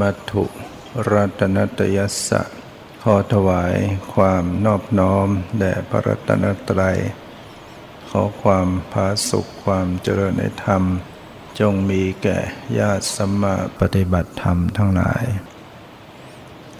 [0.00, 0.44] มัตถุ
[1.10, 2.42] รัตนตยัสสะ
[3.02, 3.76] ขอถวาย
[4.14, 6.98] ความนอบน้อม แด่พระรัตนตรัย
[8.10, 10.82] ขอความผาสุขความเจริญในธรรม
[11.60, 12.38] จงมีแก่
[12.78, 15.24] ญาติสัมมาปฏิบัติธรรมทั้งหลาย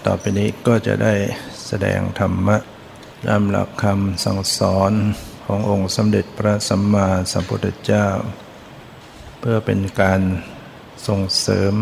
[0.05, 1.13] ต่อไปนี้ก็จะได้
[1.67, 2.57] แสดงธรรมะ
[3.27, 4.93] ตามหลักคำสั่งสอน
[5.45, 8.07] ขององค์สมเด็จพระสัมมาสัมพุทธเจ้า
[9.39, 10.21] เพื่อเป็นการ
[11.07, 11.73] ส่งเสริม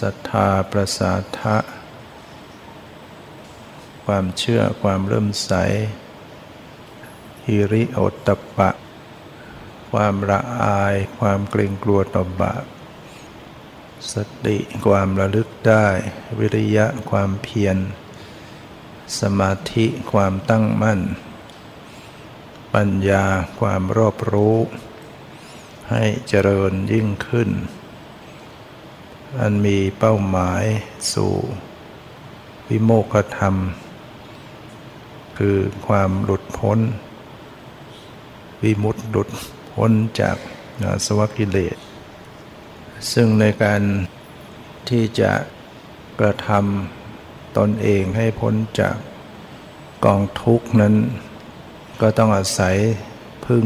[0.00, 1.56] ศรัทธาประสาทะ
[4.04, 5.52] ความเชื่อความเริ่มใส
[7.46, 8.70] ฮิริโอตตปะ
[9.90, 12.64] ความละอาย ความเกรงกลัวต่อบาป
[14.12, 15.86] สติความระลึกได้
[16.38, 17.76] วิริยะความเพียร
[19.20, 21.00] สมาธิความตั้งมั่น
[22.74, 23.26] ปัญญา
[23.60, 24.56] ความรอบรู้
[25.90, 27.50] ให้เจริญยิ่งขึ้น
[29.40, 30.64] อันมีเป้าหมาย
[31.12, 31.32] สู่
[32.68, 33.54] วิโมกขธรรม
[35.38, 35.56] คือ
[35.86, 36.78] ความหลุดพ้น
[38.62, 39.28] วิมุตติหลุด
[39.72, 40.36] พ้นจาก
[41.06, 41.76] สวกิเลส
[43.12, 43.82] ซึ่งในการ
[44.88, 45.32] ที่จะ
[46.20, 48.96] กระทำตนเองให้พ้นจาก
[50.04, 50.94] กองทุกข์นั้น
[52.00, 52.76] ก็ต้องอาศัย
[53.46, 53.64] พึ่ง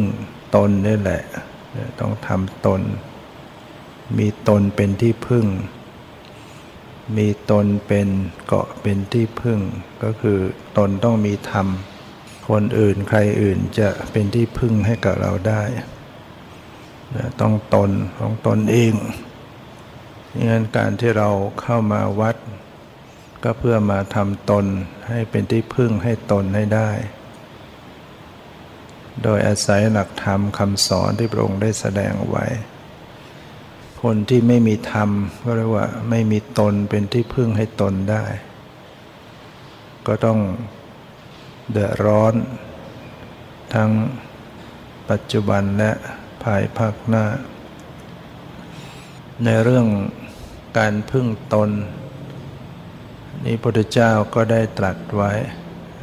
[0.54, 1.22] ตนนี่แหละ
[2.00, 2.80] ต้องทำตน
[4.18, 5.46] มีตนเป็นที่พึ่ง
[7.16, 8.08] มีตนเป็น
[8.46, 9.60] เกาะเป็นที่พึ่ง
[10.02, 10.38] ก็คือ
[10.78, 11.66] ตนต้องมีธรรม
[12.48, 15.62] คนอื่นใครอื่นจะเป็นที่พึ่งให้กับเราได้
[17.40, 18.94] ต้องตนของตนเอง
[20.48, 21.30] งั้นการที่เรา
[21.62, 22.36] เข้ามาวัด
[23.42, 24.66] ก็เพื่อมาทำตน
[25.08, 26.90] ให้เป็นที่พึ่งให้ตนให้ได้
[29.22, 32.46] โดยอาศัยหลักธรรมคำสอนที่พระองค์ได้แสดงไว้
[34.02, 35.10] คนที่ไม่มีธรรม
[35.44, 38.24] ก็เรียกว่าไม่มีตนเป็นที่พึ่งให้ตนได้
[40.06, 40.40] ก็ต้อง
[41.70, 42.34] เดือดร้อน
[43.74, 43.90] ทั้ง
[45.10, 45.92] ปัจจุบันและ
[46.42, 47.24] ภายภาคหน้า
[49.44, 49.86] ในเรื่อง
[50.78, 51.70] การพึ่งตน
[53.44, 55.32] นี้พระพุทธเจ้าก็ได้ตรัสไว้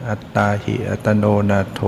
[0.08, 1.82] อัตตาหิอัตโนนาโถ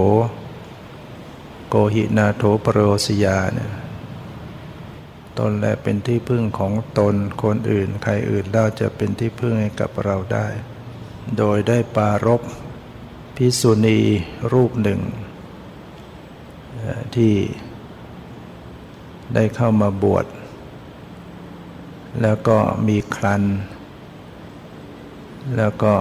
[1.69, 3.71] โกหินาโถปรโรสยาเนี่ย
[5.39, 10.47] ตนและเป็นที่พึ่งของตนคนอื่น ใครอื่นเราจะเป็นที่พึ่งให้กับเราได้
[11.37, 12.41] โดยได้ปารบ
[13.35, 13.99] พิสุณี
[14.53, 15.01] รูปหนึ่ง
[17.15, 17.33] ที่
[19.35, 20.25] ได้เข้ามาบวช
[22.21, 22.57] แล้วก็
[22.87, 23.43] มีครัน
[25.57, 25.95] แล้วก็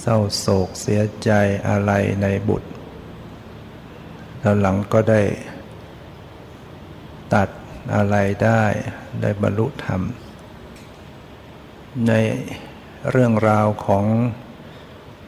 [0.00, 1.30] เศร้าโศกเสียใจ
[1.68, 2.70] อะไรในบุตร
[4.40, 5.20] แล้วหลังก็ได้
[7.94, 8.62] อะไรได้
[9.20, 10.00] ได้บรรลุธรรม
[12.08, 12.12] ใน
[13.10, 14.04] เรื่องราวของ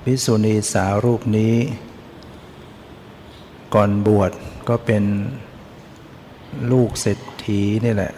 [0.03, 1.55] พิสุณีสาวรูปนี้
[3.75, 4.33] ก่อนบวช
[4.69, 5.05] ก็เป็น
[6.73, 8.13] ลูกเศรษฐีนี่แหละ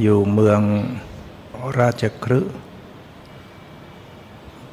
[0.00, 0.60] อยู่เมือง
[1.78, 2.40] ราชครึ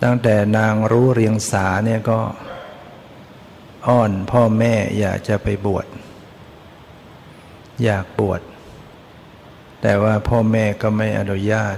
[0.03, 2.19] ตั้งแต่นางรู้เรียงสาเนี่ยก็
[3.87, 5.85] อ้อนพ่อแม่อยากจะไปบวช
[7.83, 8.41] อยากบวช
[9.81, 11.77] แต่ว่าพ่อแม่ก็ไม่อนุญาต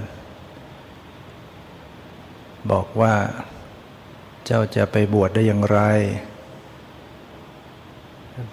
[2.70, 3.14] บอกว่า
[4.46, 5.80] เจ้าจะไปบวชได้อย่างไร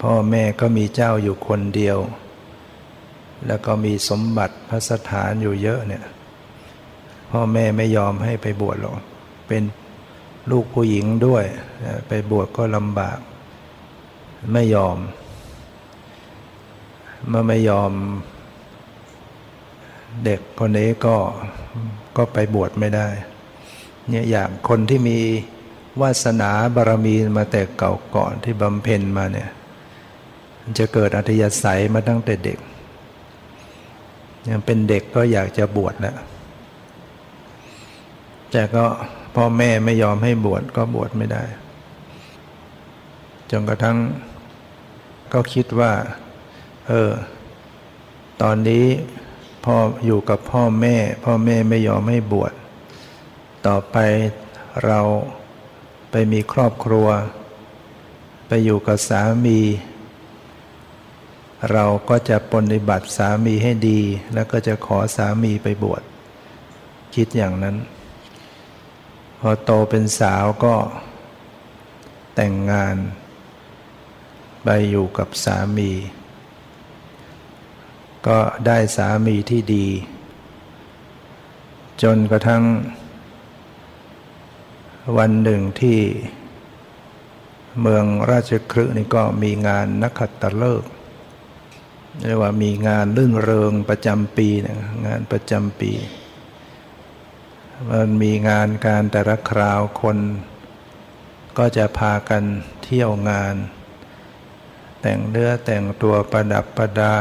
[0.02, 1.98] พ่อแม่ก็มีเจ้าอยู่คนเดียว
[3.46, 6.04] แล้วก็มีสมบัติพระสถานอยู่เยอะเนี่ย
[7.30, 8.94] พ่อแม่ไม่ยอมให้ไปบวชหรอก
[9.48, 9.62] เป็น
[10.50, 11.44] ลูกผู้หญิงด้วย
[12.08, 13.18] ไปบวชก็ลำบาก
[14.52, 14.96] ไม่ยอม
[17.28, 17.92] เมื่อไม่ยอม
[20.24, 21.16] เด็กคนนี้ก็
[22.16, 23.08] ก็ไปบวชไม่ได้
[24.08, 25.18] เนี่ยอย่างคนที่มี
[26.00, 29.50] วาสนาบารมีมาแต่เก่าก่อนที่บำเพ็ญมาเนี่ย
[30.78, 32.58] จะเกิดอัธยาศัยมาตั้งแต่เด็ก
[34.48, 36.16] ยังเป็นเด็กก็อยากจะบวชแล้ว
[38.52, 38.84] แต่ก็
[39.34, 41.44] พ่อแม่ไม่ยอมให้บวชก็บวชไม่ได้
[43.50, 43.96] จนกระทั่ง
[45.32, 45.92] ก็คิดว่า
[46.88, 47.12] เออ
[48.42, 48.86] ตอนนี้
[49.64, 52.52] พ่ออยู่กับพ่อแม่ พ่อแม่ไม่ยอมให้บวช
[53.66, 53.96] ต่อไป
[54.84, 55.00] เรา
[56.10, 57.08] ไปมีครอบครัว
[58.46, 59.60] ไปอยู่กับสามี
[61.72, 64.00] เราก็จะปฏิบัติสามีให้ดี
[64.34, 66.02] แล้วก็จะขอสามีไปบวช
[67.14, 67.76] คิดอย่างนั้น
[69.40, 70.74] พอโตเป็นสาวก็
[72.34, 72.96] แต่งงาน
[74.64, 75.90] ไปอยู่กับสามี
[78.28, 79.86] ก็ได้สามีที่ดี
[82.02, 82.64] จนกระทั่ง
[85.18, 86.00] วันหนึ่งที่
[87.80, 90.90] เมืองราชคฤห์นี่ก็มีงานนักขัตฤกษ์
[92.24, 95.92] เรียกว่ามีงานลื่นเริงประจำปีนะงานประจำปี
[97.90, 100.18] มันมีงานการแต่ละคราวคน
[101.58, 102.42] ก็จะพากัน
[102.84, 103.54] เที่ยวงาน
[105.00, 107.14] แต่งเนื้อแต่งตัวประดับประดา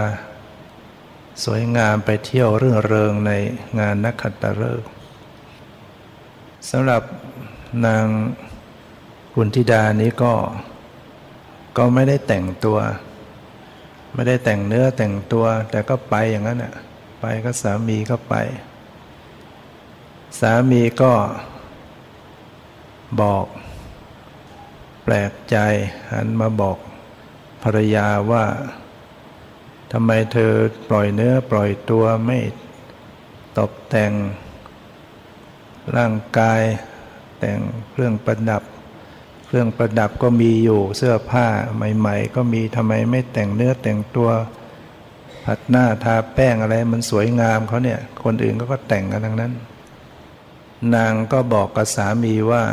[1.43, 3.31] สวยงามไปเที่ยวเรื่องเริงใน
[3.79, 4.89] งานนักขัตฤกษ์
[6.69, 7.01] สำหรับ
[7.85, 8.05] นาง
[9.33, 10.33] กุณธิดานี้ก็
[11.77, 12.77] ก็ไม่ได้แต่งตัว
[14.13, 16.73] ไม่ได้แต่งเนื้อแต่งตัว แต่ก็ไปอย่างนั้นอะ
[17.19, 18.35] ไปก็สามีก็ไป
[20.39, 21.13] สามีก็
[23.21, 23.45] บอก
[25.03, 25.57] แปลกใจ
[26.11, 26.77] หันมาบอก
[27.63, 28.45] ภรรยาว่า
[29.97, 30.53] ทำไมเธอ
[30.89, 32.39] ปล่อยเนื้อปล่อยตัวไม่
[33.59, 34.11] ตกแต่ง
[35.95, 36.61] ร่างกาย
[37.39, 37.59] แต่ง
[37.89, 38.63] เครื่องประดับ
[39.45, 44.29] เครื่องประดับก็มีอยู่เสื้อผ้าใหม่ ๆ ก็มีทำไมไม่แต่งเนื้อแต่งตัว
[45.45, 49.53] ผัดหน้าทาแป้งอะไรมันสวยงามเขาเนี่ย คนอื่นก็ก็แต่งกันทั้งนั้น
[50.95, 52.63] นางก็บอกกับสามีว่า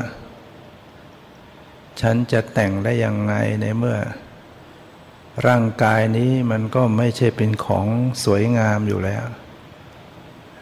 [2.01, 3.99] ฉันจะแต่งได้ยังไงในเมื่อ
[5.46, 7.87] ร่างกายนี้มันก็ไม่ใช่เป็นของ
[8.25, 9.25] สวยงามอยู่แล้ว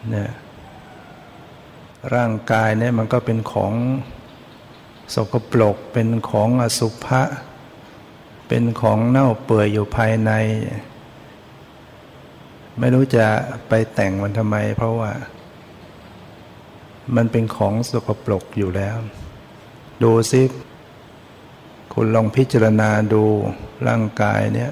[0.09, 0.31] เนี่ย
[2.15, 3.73] ร่างกายเนี่ยมันก็เป็นของ
[5.15, 7.21] สกปรกเป็นของอสุภะ
[8.47, 10.31] เป็นของเน่าเปื่อยอยู่ภายใน
[12.79, 13.25] ไม่รู้จะ
[13.67, 15.11] ไปแต่งมันทำไม เพราะว่า
[17.15, 18.97] มันเป็นของสกปรกอยู่แล้ว
[20.03, 20.41] ดูซิ
[21.93, 23.23] คุณลองพิจารณาดู
[23.87, 24.71] ร่างกายเนี่ย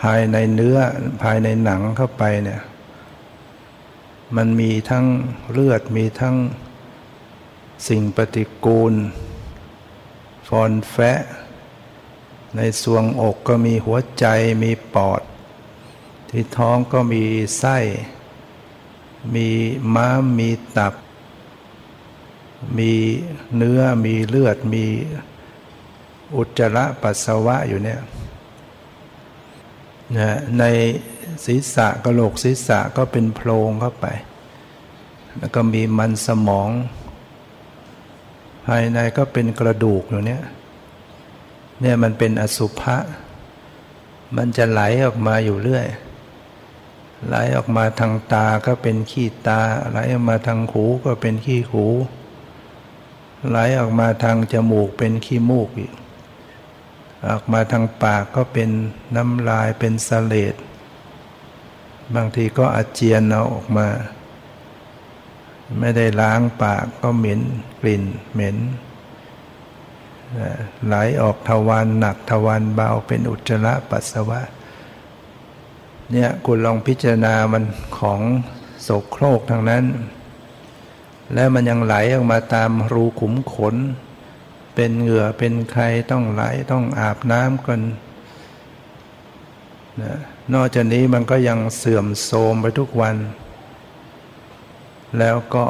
[0.00, 0.78] ภายในเนื้อ
[1.22, 2.60] ภายในหนังเข้าไปเนี่ย
[4.36, 5.06] มันมีทั้ง
[5.50, 6.36] เลือดมีทั้ง
[7.88, 8.94] สิ่งปฏิกูล
[10.48, 11.20] ฟอนแฟะ
[12.56, 14.26] ในสวงอกก็มีหัวใจ
[14.62, 15.22] มีปอด
[16.30, 17.24] ที่ท้องก็มี
[17.58, 17.78] ไส้
[19.34, 19.48] มี
[19.94, 20.94] ม้ามมีตับ
[22.78, 22.92] มี
[23.56, 24.84] เนื้อมีเลือดมี
[26.36, 28.00] อุจจาระปัสสาวะอยู่เนี่ย
[30.18, 30.64] นะใน
[31.44, 34.06] ศีรษะกระโหลกศีรษะก็เป็นโพรงเข้าไป
[35.38, 36.70] แล้วก็มีมันสมอง
[38.66, 40.42] ภายในก็เป็นกระดูกอยู่เนี่ย
[41.80, 42.96] เนี่ยมันเป็นอสุภะ
[44.36, 45.86] มันจะไหลออกมาอยู่เรื่อย
[47.26, 49.60] ไหลออกมาทางตาก็เป็นขี้ตา
[49.90, 51.86] ไหลออกมาทางหูก็เป็นขี้หู
[53.48, 55.92] ไหลออกมาทางจมูกเป็นขี้มูกอีก
[57.28, 58.70] ออกมาทางปากก็เป็น
[59.16, 60.54] น้ำลายเป็นสเลด
[62.14, 63.88] บางทีก็อาเจียนเอาออกมา
[65.78, 67.40] ไม่ได้ล้างปากก็เหม็น
[67.80, 68.56] กลิ่นเหม็น
[70.86, 74.40] ไหลออกทวารหนักทวารเบาเป็นอุจจาระปัสสาวะ
[76.12, 77.64] เนี่ยคุณลองพิจารณามัน
[77.98, 78.20] ของ
[78.82, 79.84] โสโครกทางนั้น
[81.34, 83.76] แล้วมันยังไหลออกมาตามรูขุมขน
[84.74, 86.42] เป็นเหงื่อเป็นใครต้องไหล
[86.72, 87.80] ต้องอาบน้ำกัน
[90.02, 90.14] นะ
[90.54, 93.16] นอกจากนี้มันก็ยังเสื่อมโทรมไปทุกวัน
[95.18, 95.66] แล้วก็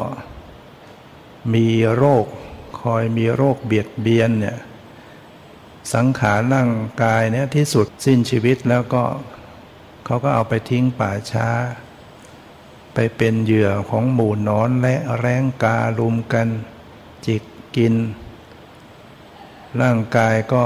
[1.53, 2.25] มีโรค
[2.81, 4.57] คอยมีโรคเบียดเบียนเนี่ย
[5.93, 6.71] สังขารร่าง
[7.03, 9.03] กายเนี่ยที่สุดสิ้นชีวิตแล้วก็
[10.05, 11.49] เขาก็เอาไปทิ้งป่าช้า
[12.99, 16.47] ไปเป็นเหยื่อของหมู่นอนและแรงกาลุมกัน
[17.25, 17.43] จิก
[17.75, 17.93] กิน
[19.81, 20.63] ร่างกายก็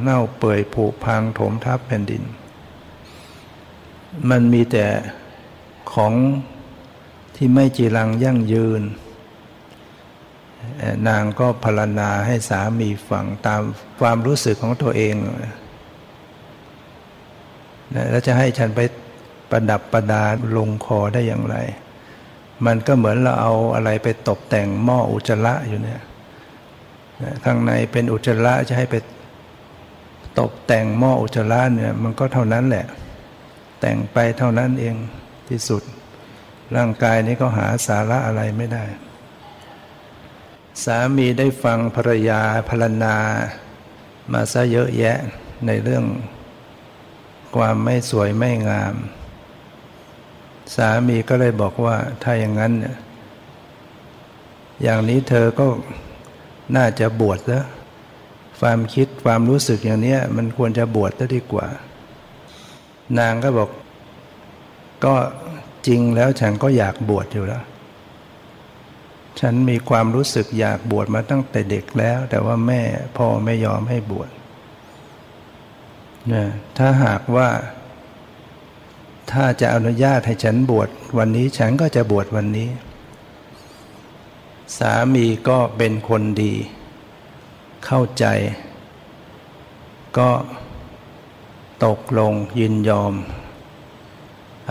[0.00, 2.22] เน่าเปื่อยผุพังถมทับแผ่นดิน
[4.28, 4.86] มันมีแต่
[5.92, 6.14] ของ
[7.36, 8.82] ที่ไม่จีรังยั่งยืน
[11.08, 13.62] นางก็พรณนาให้สามีฟังตาม
[14.00, 15.14] ความรู้สึกของตัวเอง
[18.10, 18.80] แล้วจะให้ฉันไป
[19.50, 20.22] ประดับประดา
[20.56, 21.56] ลงคอได้อย่างไร
[22.66, 26.00] มันก็เหมือนเราเอาอะไรไปตกแต่งหม้ออุจจาระอยู่เนี่ย
[27.44, 28.96] ข้างในเป็นอุจจาระจะให้ไป
[30.40, 32.86] ตกแต่งหม้ออุจจาระเนี่ยมันก็เท่านั้นแหละ
[33.80, 34.94] แต่งไปเท่านั้นเอง
[35.48, 35.82] ที่สุด
[36.76, 38.84] ร่างกายนี้ก็หาสาระอะไรไม่ได้
[40.84, 43.16] สามีได้ฟังภรรยาพรรณนา
[44.32, 45.18] มาซะเยอะแยะ
[45.66, 46.04] ในเรื่อง
[47.56, 48.94] ความไม่สวยไม่งาม
[50.74, 52.96] สามีก็เลยบอกว่าถ้าอย่างนั้นเนี่ย
[54.82, 55.66] อย่างนี้เธอก็
[56.76, 57.66] น่าจะบวชแล้ว
[58.60, 61.66] ความคิดความรู้สึกอย่างนี้มันควรจะบวชซะดีกว่า
[63.18, 63.70] นางก็บอก
[65.04, 65.14] ก็
[65.86, 67.64] จริงแล้วฉันก็อยากบวชอยู่แล้ว
[69.40, 72.82] ฉันมีความรู้สึกอยากบวชมาตั้งแต่เด็กแล้ว แต่ว่าแม่
[73.16, 74.30] พ่อไม่ยอมให้บวช
[76.32, 76.44] นะ
[76.78, 77.48] ถ้าหากว่า
[79.32, 82.68] ถ้าจะอนุญาตให้ฉันบวชวันนี้ฉันก็จะบวชวันนี้
[84.78, 86.54] สามีก็เป็นคนดี
[87.86, 88.24] เข้าใจ
[90.18, 90.30] ก็
[91.84, 93.14] ตกลงยินยอม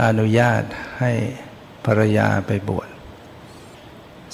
[0.03, 0.63] อนุญาต
[0.99, 1.11] ให้
[1.85, 2.89] ภรรยาไปบวช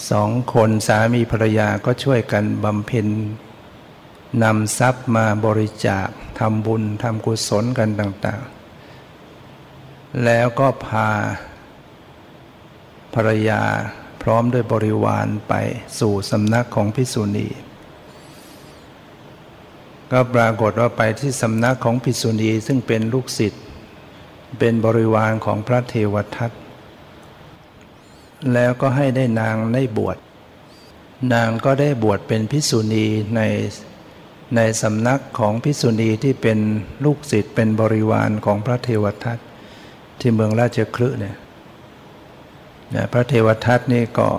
[0.09, 3.07] สองคนสามีภรรยาก็ช่วยกันบำเพ็ญ
[4.43, 6.07] นำทรัพย์มาบริจาค
[6.39, 8.62] ทำบุญทำกุศลกันต่าง ๆ
[10.25, 11.09] แล้วก็พา
[13.15, 13.61] ภรรยา
[14.21, 15.53] พร้อมด้วยบริวารไป
[15.99, 17.47] สู่สำนักของพิสุณี
[20.11, 23.63] ก็ปรากฏว่าไปที่สำนักของภิกษุณีซึ่งเป็นลูกศิษย์
[24.59, 26.51] เป็นบริวารของพระเทวทัต
[28.53, 30.17] แล้วก็ให้ได้นางได้บวช
[31.33, 33.05] นางก็ได้บวชเป็นภิกษุณี
[33.35, 33.41] ใน
[34.55, 36.59] ในสำนักของภิกษุณีที่เป็น
[37.05, 39.39] ลูกศิษย์เป็นบริวารของพระเทวทัต
[40.19, 41.35] ที่เมืองราชคลึเนี่ย
[43.11, 44.29] พระเทวทัตนี่ก็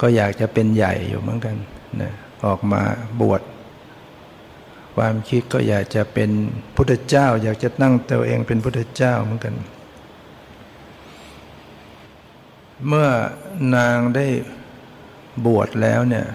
[0.00, 1.56] ก็อยากจะเป็นใหญ่อยู่เหมือนกัน
[2.00, 2.12] นะ
[2.44, 2.82] ออกมา
[3.20, 3.42] บวช
[4.96, 6.30] ความคิดก็อยากจะเป็น
[6.76, 9.54] พุทธเจ้า อยากจะตั้งตัวเองเป็นพุทธเจ้าเหมือนกัน
[12.86, 13.08] เมื่อ
[13.76, 14.26] นางได้
[15.46, 16.26] บวชแล้วเนี่ย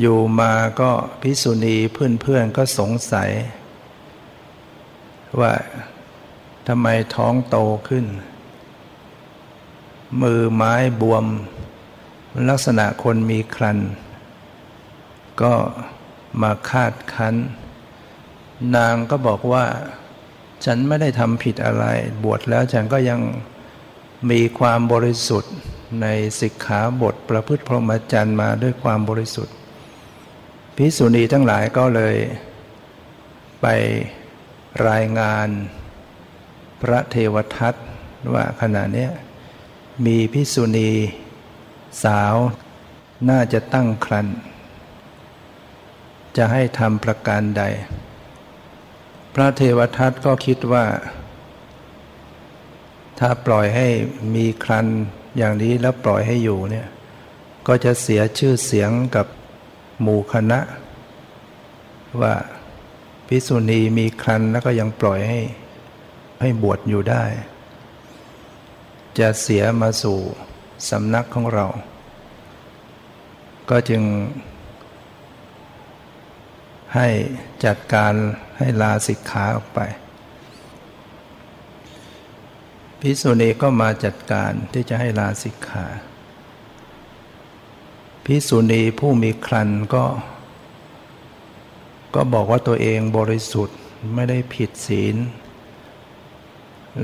[0.00, 0.90] อยู่มาก็
[1.22, 3.30] พิสุณีเพื่อนๆก็สงสัย
[5.40, 5.52] ว่า
[6.68, 7.56] ทำไมท้องโต
[7.88, 8.06] ขึ้น
[10.22, 11.24] มือไม้บวม
[12.48, 13.78] ลักษณะคนมีครัน
[15.42, 15.54] ก็
[16.42, 17.34] มาคาดคั้น
[18.76, 19.64] นางก็บอกว่า
[20.64, 21.84] ฉันไม่ได้ทำผิดอะไร
[22.24, 23.20] บวชแล้วฉันก็ยัง
[24.30, 25.54] มีความบริสุทธิ์
[26.02, 26.06] ใน
[26.40, 29.54] สิกขาบทประพฤติพรหมจรรย์มาด้วยความบริสุทธิ์
[30.76, 32.16] พิสุณีทั้งหลายก็เลย
[33.62, 33.66] ไป
[34.88, 35.48] รายงาน
[36.82, 37.74] พระเทวทัต
[38.34, 39.08] ว่าขณะนี้
[40.06, 40.90] มีพิสุณี
[42.04, 42.34] สาว
[43.28, 44.36] น่าจะตั้งครรภ์
[46.36, 47.62] จะให้ทำประการใด
[49.34, 50.84] พระเทวทัตก็คิดว่า
[53.18, 53.88] ถ้าปล่อยให้
[54.34, 54.86] มีครัน
[55.36, 56.86] อย่างนี้แล้วปล่อยให้อยู่เนี่ย
[57.66, 59.26] ก็จะเสียชื่อเสียงกับ
[60.02, 60.60] หมู่คณะ
[62.20, 62.34] ว่า
[63.28, 65.40] พิสุณีมีครันแล้วก็ยังปล่อยให้
[66.40, 67.24] ให้บวชอยู่ได้
[69.18, 70.18] จะเสียมาสู่
[70.90, 71.66] สำนักของเรา
[73.70, 74.02] ก็จึง
[76.94, 77.08] ให้
[77.64, 78.12] จัดการ
[78.58, 79.80] ให้ลาสิกขาออกไป
[83.00, 85.86] พิสุณีก็มาจัดการที่จะให้ลาสิกขา
[88.24, 90.04] พิสุณีผู้มีครันก็
[92.16, 93.78] ก็บอกว่าตัวเองบริสุทธิ์
[94.14, 95.16] ไม่ได้ผิดศีล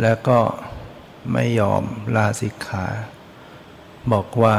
[0.00, 0.38] แล้วก็
[1.33, 1.83] ไม่ยอม
[2.16, 2.87] ลาสิกขา
[4.12, 4.57] บอกว่า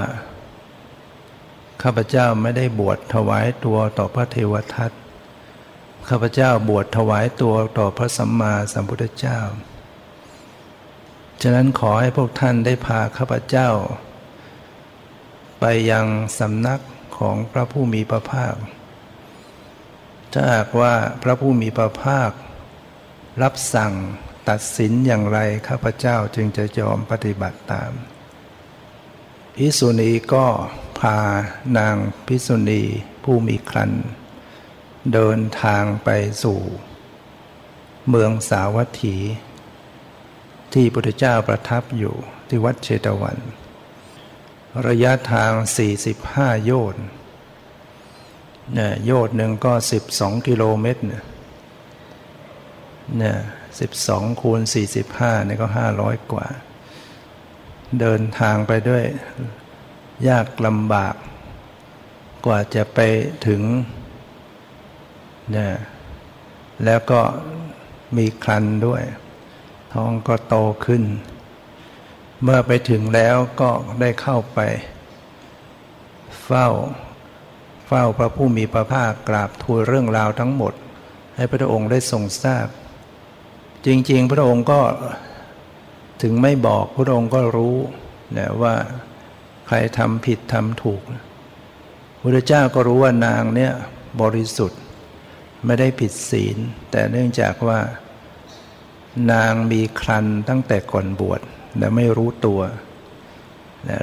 [1.83, 4.91] ข้าพเจ้าไม่ได้บวชถวายตัวต่อพระเทวทัต
[6.09, 9.39] ข้าพเจ้าบวชถวายตัวต่อพระสัมมาสัมพุทธเจ้า
[11.41, 13.69] ฉะนั้นขอให้พวกท่านได้พาข้าพเจ้า
[15.59, 16.05] ไปยัง
[16.39, 16.81] สำนัก
[17.17, 18.55] ของพระผู้มีพระภาค
[20.33, 22.31] ถ้าหากว่าพระผู้มีพระภาค
[23.41, 23.93] รับสั่ง
[24.49, 27.91] ตัดสินอย่างไรข้าพเจ้าจึงจะยอมปฏิบัติตาม
[29.55, 30.47] พิสุณีก็
[30.99, 31.17] พา
[31.77, 31.95] นาง
[32.27, 32.81] พิสุณี
[33.23, 33.91] ผู้มีครัน
[35.13, 36.09] เดินทางไป
[36.43, 36.59] สู่
[38.09, 39.17] เมืองสาวัตถี
[40.73, 42.15] ที่พระพุทธเจ้าประทับอยู่
[42.47, 43.37] ที่วัดเชตวัน
[44.87, 45.51] ระยะทาง
[46.09, 47.05] 45 โยชน์
[48.73, 49.73] เนี่ยโยชน์หนึ่งก็
[50.09, 51.23] 12กิโลเมตรเนี่ย
[53.17, 53.37] เนี่ย
[53.89, 54.59] 12คูณ
[55.03, 55.67] 45เนี่ยก็
[55.99, 56.47] 500กว่า
[57.99, 59.03] เดินทางไปด้วย
[60.29, 61.15] ยากลำบาก
[62.45, 62.99] กว่าจะไป
[63.47, 63.61] ถึง
[65.51, 65.73] เนี่ย
[66.85, 67.21] แล้วก็
[68.17, 69.03] มีครันด้วย
[69.93, 70.55] ท้องก็โต
[70.85, 71.03] ขึ้น
[72.43, 74.59] เมื่อไปถึงแล้วก็ได้เข้าไป
[76.43, 76.69] เฝ้า
[77.93, 80.73] ฝ้าพระผู้มีพระภาคกราบทูลเรื่องราวทั้งหมด
[81.35, 82.67] ให้พระองค์ได้ทรงทราบ
[83.85, 84.81] จริงๆ พระองค์ก็
[86.21, 87.75] ถึงไม่บอกพระองค์ก็รู้
[88.37, 88.75] นะว่า
[89.67, 91.01] ใครทำผิดทำถูก
[92.21, 93.71] พระเจ้าก็รู้ว่านางเนี่ย
[94.21, 94.81] บริสุทธิ์
[95.65, 96.57] ไม่ได้ผิดศีล
[96.91, 97.79] แต่เนื่องจากว่า
[99.31, 101.41] นางมีครันตั้งแต่ก่อนบวช
[101.77, 102.61] และไม่รู้ตัว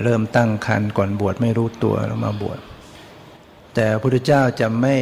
[0.04, 2.60] เริ่มตั้งครันก่อนบวชไม่รู้ตัวแล้วมาบวช
[3.74, 4.96] แต่พระพุทธเจ้าจะไม่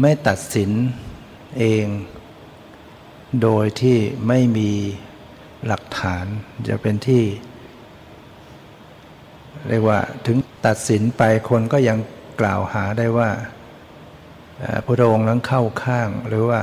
[0.00, 0.70] ไม่ตัดสิน
[1.58, 1.86] เอง
[3.42, 3.98] โดยที่
[4.28, 4.70] ไม่มี
[5.66, 6.24] หลักฐาน
[6.68, 7.24] จะเป็นที่
[9.68, 10.36] เรียกว่าถึง
[10.66, 11.98] ตัดสินไปคนก็ยัง
[12.40, 13.30] กล่าวหาได้ว่า
[14.86, 16.62] พระองค์นั้นเข้าข้างหรือว่า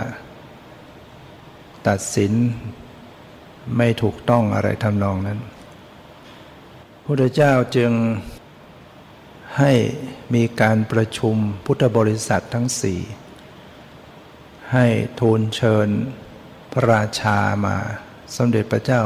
[1.88, 2.34] ตัดสิน
[3.78, 5.40] ไม่ถูกต้องอะไรทำนองนั้น
[7.04, 7.92] พระเจ้าจึง
[9.60, 9.74] ให้
[10.34, 11.36] มีการประชุม
[11.66, 13.02] พุทธบริษัททั้งสี่
[14.74, 14.86] ให้
[15.20, 15.88] ทูลเชิญ
[16.72, 17.78] พระราชามา
[18.36, 19.04] สมเด็จพระเจ้า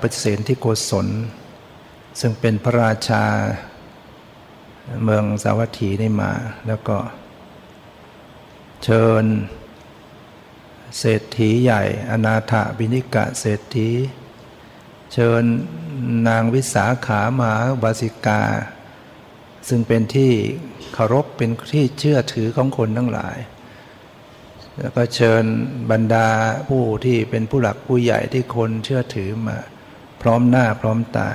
[0.00, 1.06] ปเสนที่โกศล
[2.20, 3.24] ซึ่งเป็นพระราชา
[5.04, 6.32] เมืองสาวัตถีนี่มา
[6.66, 6.98] แล้วก็
[8.84, 9.24] เชิญ
[10.98, 13.88] เศรษฐีใหญ่ อนาถบินิกะเศรษฐี
[15.12, 15.42] เชิญ
[16.28, 17.52] นางวิสาขามา
[17.82, 18.42] บาสิกา
[19.68, 20.32] ซึ่งเป็นที่
[20.94, 23.38] เคารพเป็นที่เชื่อถือของคนทั้งหลาย
[24.80, 25.44] แล้วก็เชิญ
[25.90, 26.28] บรรดา
[26.68, 29.58] ผู้ที่เป็นผู้หลักผู้ใหญ่ที่คนเชื่อถือมา
[30.22, 31.30] พร้อมหน้าพร้อมตา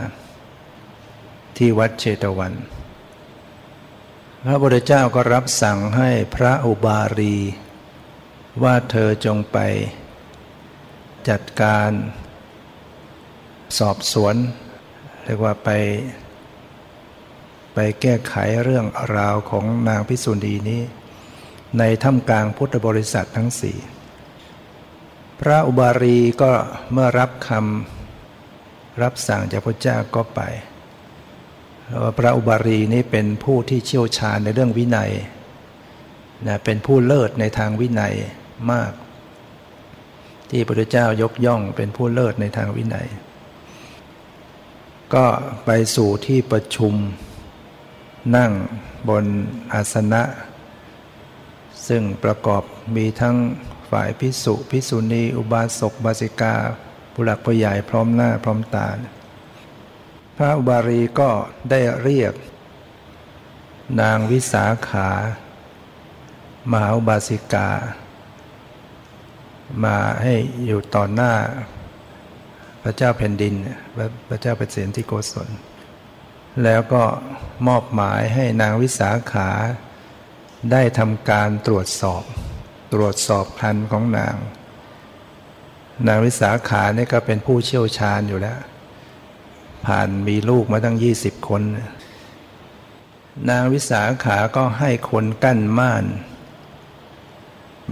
[1.58, 2.54] ที่วัดเชตวัน
[4.46, 7.38] พระพุทธเจ้าก็รับสั่งให้พระอุบารี
[8.63, 9.58] ว่าเธอจงไป
[11.30, 11.91] จัดการ
[13.80, 14.36] สอบสวน
[15.24, 15.70] เรียกว่าไป
[17.74, 18.86] ไปแก้ไขเรื่อง
[19.18, 20.82] ราวของนางพิสุณีนี้
[21.80, 23.78] ในถ้ำกลางพุทธบริษัททั้งสี่
[25.40, 26.52] พระอุบารีก็
[26.92, 30.42] เมื่อรับคำรับสั่งจากพระเจ้าก็ไป
[32.18, 35.12] พระอุบารีนี่เป็นผู้ที่เชี่ยวชาญในเรื่องวินัย
[36.48, 38.14] นะเป็นผู้เลิศในทางวินัย
[38.72, 38.92] มาก
[40.50, 43.08] ที่พระพุทธเจ้ายกย่องเป็นผู้เลิศในทางวินัย
[45.14, 45.26] ก็
[45.66, 46.94] ไปสู่ที่ประชุม
[48.36, 48.52] นั่ง
[49.10, 49.26] บน
[49.74, 50.24] อาสนะ
[51.88, 52.64] ซึ่งประกอบ
[52.96, 53.36] มีทั้ง
[53.90, 56.56] ฝ่ายพิสุพิสุณีอุบาสกบาสิกา
[57.14, 58.88] ผู้หลักผู้ใหญ่พร้อมหน้าพร้อมตา
[60.36, 61.30] พระอุบารีก็
[61.70, 62.34] ได้เรียก
[64.02, 65.10] นางวิสาขา
[66.72, 67.70] มหาอุบาสิกา
[69.84, 70.34] มาให้
[70.66, 71.34] อยู่ต่อหน้า
[72.84, 73.54] พระเจ้าแผ่นดิน
[74.30, 75.50] พระเจ้าเปรตที่โกศล
[76.64, 77.04] แล้วก็
[77.68, 79.50] มอบหมายให้นางวิสาขา
[80.72, 82.24] ได้ทำการตรวจสอบ
[82.94, 84.36] ตรวจสอบพันของนาง
[86.08, 88.60] นางวิสาขาเนี่ยก็เป็นผู้เชี่ยวชาญอยู่แล้ว
[89.86, 91.62] ผ่านมีลูกมาตั้งยี่สิบคน
[93.50, 96.06] นางวิสาขาก็ให้คนกั้นม่าน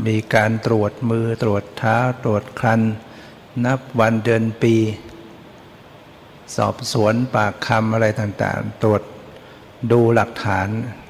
[0.06, 2.82] มีการตรวจมือตรวจเท้าตรวจครัน
[3.66, 4.76] นับวันเดือนปี
[6.56, 9.02] สอบสวนปากคำอะไรต่างๆ ตรวจ
[9.92, 10.68] ดูหลักฐาน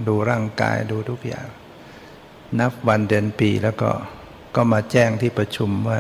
[0.08, 1.47] ดูร่างกายดูทุกอย่าง
[2.60, 3.91] นับวันเดือนปีแล้วก็
[4.56, 5.99] ก็มาแจ้งที่ประชุมว่า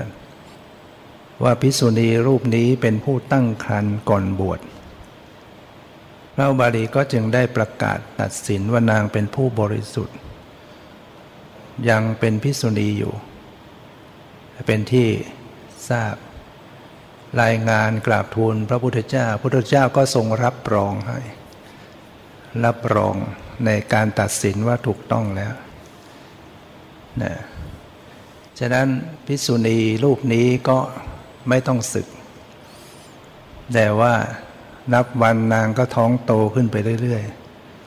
[1.43, 4.59] ว่าพิสุณีรูปนี้เป็นผู้ตั้งครันก่อนบวช
[6.35, 10.17] พระบาลีก็จึงได้ประกาศตัดสินว่านางเป็นผู้บริสุทธิ์
[11.89, 13.13] ยังเป็นพิสุณีอยู่
[14.67, 15.07] เป็นที่
[15.89, 16.15] ทราบ
[17.41, 21.19] รายงานกราบทูลพระพุทธเจ้า พระพุทธเจ้าก็ทรงรับรองให้
[22.65, 23.15] รับรอง
[23.65, 25.53] ในการตัดสินว่าถูกต้องแล้ว
[27.23, 27.33] นะ
[28.59, 28.87] ฉะนั้น
[29.25, 30.79] พิสุณีรูปนี้ก็
[31.49, 32.07] ไม่ต้องศึก
[33.73, 34.13] แต่ว่า
[34.93, 37.23] นับวันนางก็ท้องโตขึ้นไปเรื่อย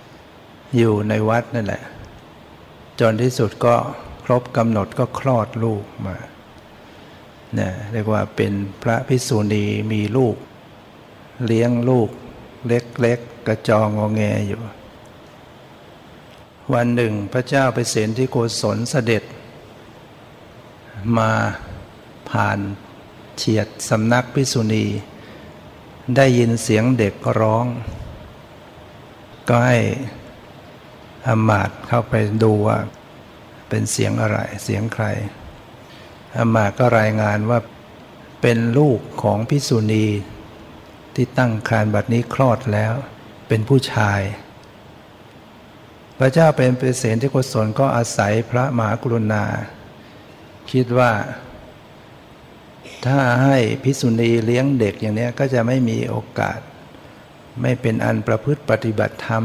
[0.06, 1.82] ๆ อยู่ในวัดนั่นแหละ
[3.00, 3.74] จนที่สุดก็
[4.24, 6.16] ครบกำหนดก็คลอดลูกมา
[7.58, 10.36] นะเรียกว่าเป็นพระพิสุณีมีลูก
[11.46, 12.08] เลี้ยงลูก
[12.68, 14.60] เล็กๆกระจองงอแงอยู่
[16.74, 19.24] วันหนึ่งพระเจ้าไปเสนที่โกศลเสด็จ
[21.18, 21.30] มา
[22.30, 22.58] ผ่าน
[23.36, 24.84] เฉียดสำนักพิสุณี
[26.16, 27.66] ได้ยินเสียงเด็กร้อง
[29.48, 29.78] ก็ให้
[31.26, 32.78] อมาตเข้าไปดูว่า
[33.68, 35.04] เป็นเสียงอะไรเสียงใคร
[36.36, 37.58] อามาก็รายงานว่า
[38.42, 40.06] เป็นลูกของพิสุณี
[41.14, 42.92] ที่ตั้งครานบัดนี้คลอดแล้ว
[43.48, 44.20] เป็นผู้ชาย
[46.18, 49.44] พระเจ้าเป็นเปรเสนที่โกศลก็อาศัยพระมหากรุณา
[50.72, 51.12] คิดว่า
[53.06, 56.58] ถ้าให้พิสุณีเลี้ยงเด็กอย่างนี้ก็จะไม่มีโอกาส
[57.62, 59.44] ไม่เป็นอันประพฤติปฏิบัติธรรม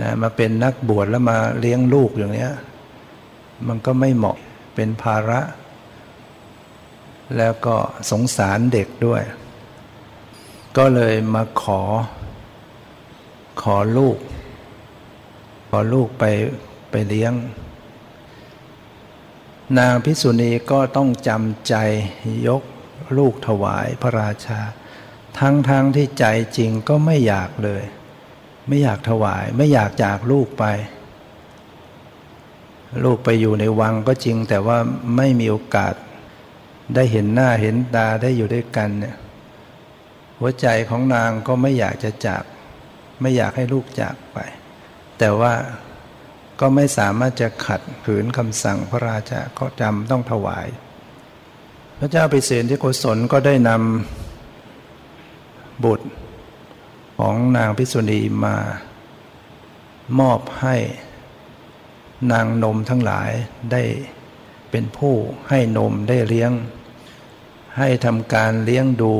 [0.00, 2.48] นะมาเป็นนักบวชแล้วมาเลี้ยงลูกอย่างนี้
[3.68, 4.36] มันก็ไม่เหมาะ
[4.74, 5.40] เป็นภาระ
[7.36, 7.76] แล้วก็
[8.10, 9.22] สงสารเด็กด้วย
[10.76, 11.82] ก็เลยมาขอ
[13.62, 14.18] ขอลูก
[15.70, 16.24] ขอลูกไป
[16.90, 17.34] ไปเลี้ยง
[19.78, 21.74] นางพิสุณีก็ต้องจำใจ
[22.48, 22.62] ยก
[23.18, 24.60] ลูกถวายพระราชา
[25.38, 26.24] ทั้งทั้งที่ใจ
[26.56, 27.82] จริงก็ไม่อยากเลย
[28.68, 30.64] ไม่อยากถวายไม่อยากจากลูกไป
[33.04, 34.78] ลูกไปอยู่ในวังก็จริงแต่ว่า
[35.16, 35.94] ไม่มีโอกาส
[36.94, 39.16] ได้เห็นหน้าเห็นตาได้อยู่ด้วยกันเนี่ย
[40.38, 42.44] หัวใจของนางก็ไม่อยากจะจาก
[43.20, 44.38] ไม่อยากให้ลูกจากไป
[45.18, 45.54] แต่ว่า
[46.60, 50.66] ก็ไม่สามารถจะขัดขืนคำสั่งพระราชาก็จำต้องถวาย
[51.98, 56.08] พระเจ้าปิเสนที่โกศลก็ได้นำบุตร
[57.18, 58.56] ของนางพิษุณีมา
[60.18, 60.76] มอบให้
[62.32, 63.30] นางนมทั้งหลาย
[63.72, 63.82] ได้
[64.70, 65.14] เป็นผู้
[65.48, 66.52] ให้นมได้เลี้ยง
[67.78, 69.14] ให้ทำการเลี้ยงดู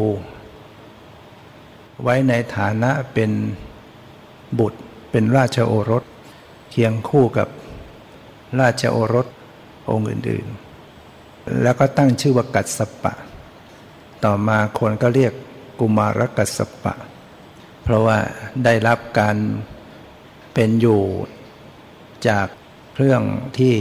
[2.02, 3.30] ไว้ในฐานะเป็น
[4.58, 6.04] บุตรเป็นราชโอรส
[6.70, 7.48] เคียงคู่กับ
[8.60, 9.26] ราชโอรส
[9.90, 13.14] องค์อื่นๆ แล้วก็ตั้งชื่อว่ากัสปะ
[14.24, 15.32] ต่อมาคนก็เรียก
[15.80, 16.94] กุมารกัสปะ
[17.82, 18.18] เพราะว่า
[18.64, 19.36] ได้รับการ
[20.54, 21.02] เป็นอยู่
[22.28, 22.46] จาก
[22.94, 23.22] เครื่อง
[23.58, 23.74] ที่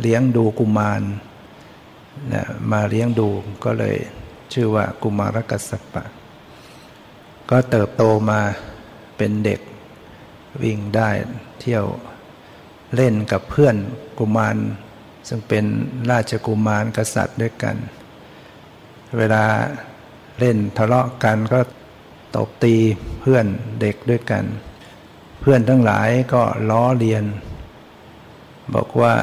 [0.00, 1.02] เลี้ยงดูกุมาร
[2.32, 3.28] นะมาเลี้ยงดู
[3.64, 3.96] ก็เลย
[4.52, 6.04] ชื่อว่ากุมารกัสปะ
[7.50, 8.40] ก็เติบโตมา
[9.16, 9.60] เป็นเด็ก
[10.62, 11.10] วิ่งได้
[11.60, 11.86] เที่ยว
[12.94, 13.76] เล่นกับเพื่อน
[14.18, 14.56] กุมาร
[15.28, 15.64] ซึ่งเป็น
[16.10, 17.76] ราชกุมารกษัตริย์ด้วยกัน
[19.18, 19.44] เวลา
[20.38, 21.60] เล่นทะเลาะกันก็
[22.36, 22.76] ตบตี
[23.20, 23.46] เพื่อน
[23.80, 24.44] เด็กด้วยกัน
[25.40, 27.24] เพื่อนทั้งหลายก็ล้อเลียน
[28.74, 29.14] บอกว่า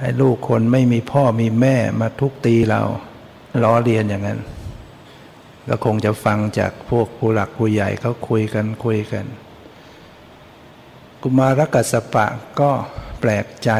[0.00, 2.82] ให้ลูกคนไม่มีพ่อมีแม่มาทุกตีเรา
[3.62, 4.40] ล้อเรียนอย่างนั้น
[5.68, 9.26] ก็คงจะฟังจากพวกผู้หลักผู้ใหญ่เขาคุยกันคุยกัน
[11.22, 12.26] กุมารกัสปะ
[12.60, 12.70] ก็
[13.20, 13.70] แปลกใจ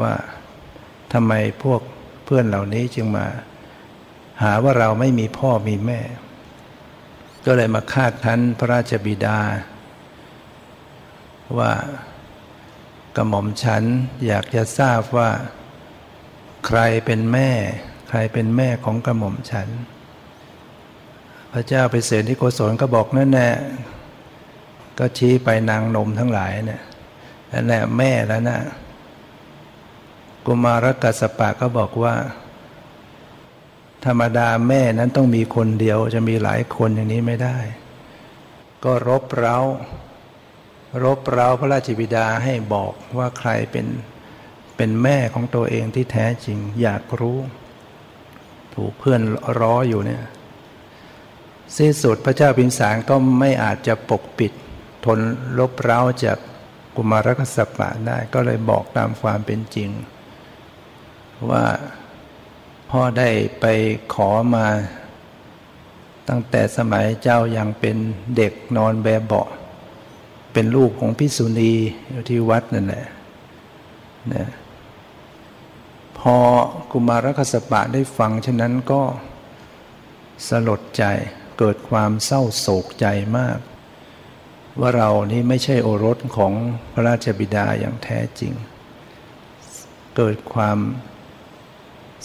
[0.00, 0.14] ว่า
[1.12, 1.80] ทำไมพวก
[2.24, 3.26] เพื่อนเหล่านี้จึงมา
[4.42, 6.00] หาว่าเราไม่มีพ่อมีแม่
[7.46, 9.38] ก็เลยมาคาดคั้นพระราชบิดา
[11.58, 11.72] ว่า
[13.16, 13.82] กระหม่อมฉัน
[14.26, 15.30] อยากจะทราบว่า
[16.66, 17.50] ใครเป็นแม่
[18.08, 19.68] ใครเป็นแม่ของกระหม่อมฉัน
[21.52, 23.48] พระเจ้าไปเสนที่โกศลก็บอกนั่นแน่
[24.98, 26.82] ก็ชี้ไปนางนมทั้งหลายเนี่ย
[27.52, 28.60] นั่นแหละแม่แล้วนะ
[30.46, 32.14] กุมารกัสปะก็บอกว่า
[34.04, 37.58] ธรรมดาแม่นั้นต้องมีคนเดียวจะมีหลายคนอย่างนี้ไม่ได้
[38.84, 39.58] ก็รบเร้า
[41.04, 43.86] รบเร้าพระราชบิดาให้บอกว่าใครเป็น
[44.82, 47.38] เป็นแม่ของตัวเองที่แท้จริง อยากรู้
[48.74, 49.22] ถูกเพื่อน
[49.58, 50.22] ร้ออยู่เนี่ย
[51.76, 54.52] สิ้นสุดพระเจ้าพิมสารก็ไม่อาจจะปกปิด
[55.04, 55.18] ทน
[55.58, 56.38] ลบเร้าจาก
[56.96, 59.90] กุมารกษัปะได้ก็เลยบอกตามความเป็นจริง
[61.50, 61.64] ว่า
[62.90, 63.28] พ่อได้
[63.60, 63.66] ไป
[64.14, 64.66] ขอมา
[66.28, 67.96] ตั้งแต่สมัยเจ้ายังเป็น
[68.36, 69.48] เด็กนอนแบเบาะ
[70.52, 71.72] เป็นลูกของพิสุณี
[72.10, 73.06] อยู่ที่วัดนั่นแหละ
[74.34, 74.48] นะ
[76.20, 76.36] พอ
[76.92, 79.02] กุมารคสปะได้ฟังฉะนั้นก็
[80.48, 81.04] สลดใจ
[81.58, 83.06] เกิดความเศร้าโศกใจ
[83.38, 83.58] มาก
[84.80, 86.52] ว่าเรานี่ไม่ใช่โอรสของ
[86.92, 88.52] พระราชบิดาอย่างแท้จริง
[90.16, 90.78] เกิดความ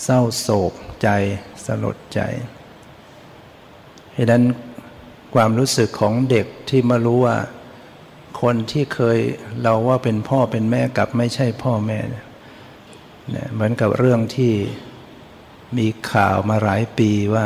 [0.03, 1.09] เศร้าโศกใจ
[1.65, 2.19] สลดใจ
[4.13, 4.43] เหตุนั้น
[5.35, 7.37] ความรู้สึกของเด็กที่มารู้ว่า
[8.41, 9.19] คนที่เคย
[9.61, 12.24] เราว่าเป็นพ่อเป็นแม่กับไม่ใช่พ่อแม่เนี่ย
[13.53, 14.53] เหมือนกับเรื่องที่
[15.77, 17.45] มีข่าวมาหลายปีว่า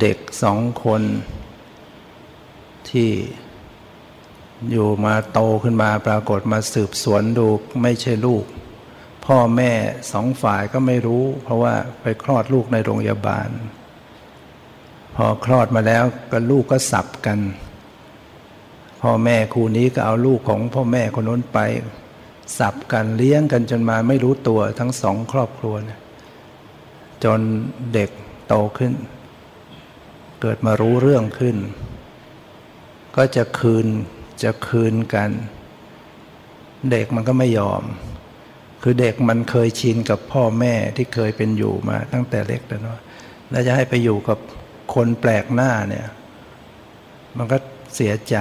[0.00, 1.02] เด็กสองคน
[2.90, 3.10] ที่
[4.70, 7.46] อยู่มาโตขึ้นมาปรากฏมาสืบสวนดู
[7.82, 8.44] ไม่ใช่ลูก
[9.26, 9.72] พ่อแม่
[10.12, 13.48] สองฝ่ายก็ไม่รู้ เพราะว่าไปคลอดลูกในโรงพยาบาล
[15.16, 17.38] พอคลอดมาแล้วก็ลูกก็สับกัน
[19.02, 21.58] พ่อแม่คู่นี้ก็เอาลูกของพ่อแม่คนนู้นไป
[22.58, 26.00] สับกันเลี้ยงกันจนมาไม่รู้ตัวทั้งสองครอบครัวนะ
[27.24, 27.40] จน
[27.94, 28.10] เด็ก
[28.48, 28.92] โตขึ้น
[30.40, 31.56] เกิดมารู้เรื่องขึ้น
[33.16, 33.86] ก็จะคืน
[34.42, 35.30] จะคืนกัน
[36.90, 37.82] เด็กมันก็ไม่ยอม
[38.82, 43.00] คือเด็กมันเคยชินกับพ่อแม่ที่เคยเป็นอยู่มาตั้งแต่เล็กแต่น้อย
[43.50, 44.38] แล้วจะให้ไปอยู่กับ
[44.94, 46.06] คนแปลกหน้าเนี่ย
[47.36, 47.56] มันก็
[47.94, 48.36] เสียใจ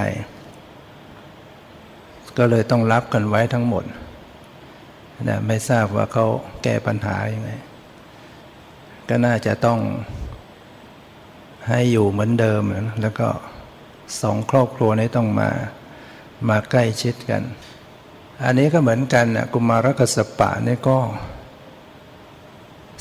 [2.37, 3.83] ก็เลยต้องรับกันไว้ทั้งหมด
[5.29, 6.25] นะไม่ทราบว่าเขา
[6.63, 7.51] แก้ปัญหายังไง
[9.09, 9.79] ก็น่าจะต้อง
[11.69, 12.61] ให้อยู่เหมือนเดิม
[13.01, 13.27] แล้วก็
[14.21, 15.49] สองครอบครัวนี้ต้องมา
[16.49, 17.43] มาใกล้ชิดกัน
[18.43, 20.97] อันนี้ก็เหมือนกันนะกุมารกสปะนี่ก็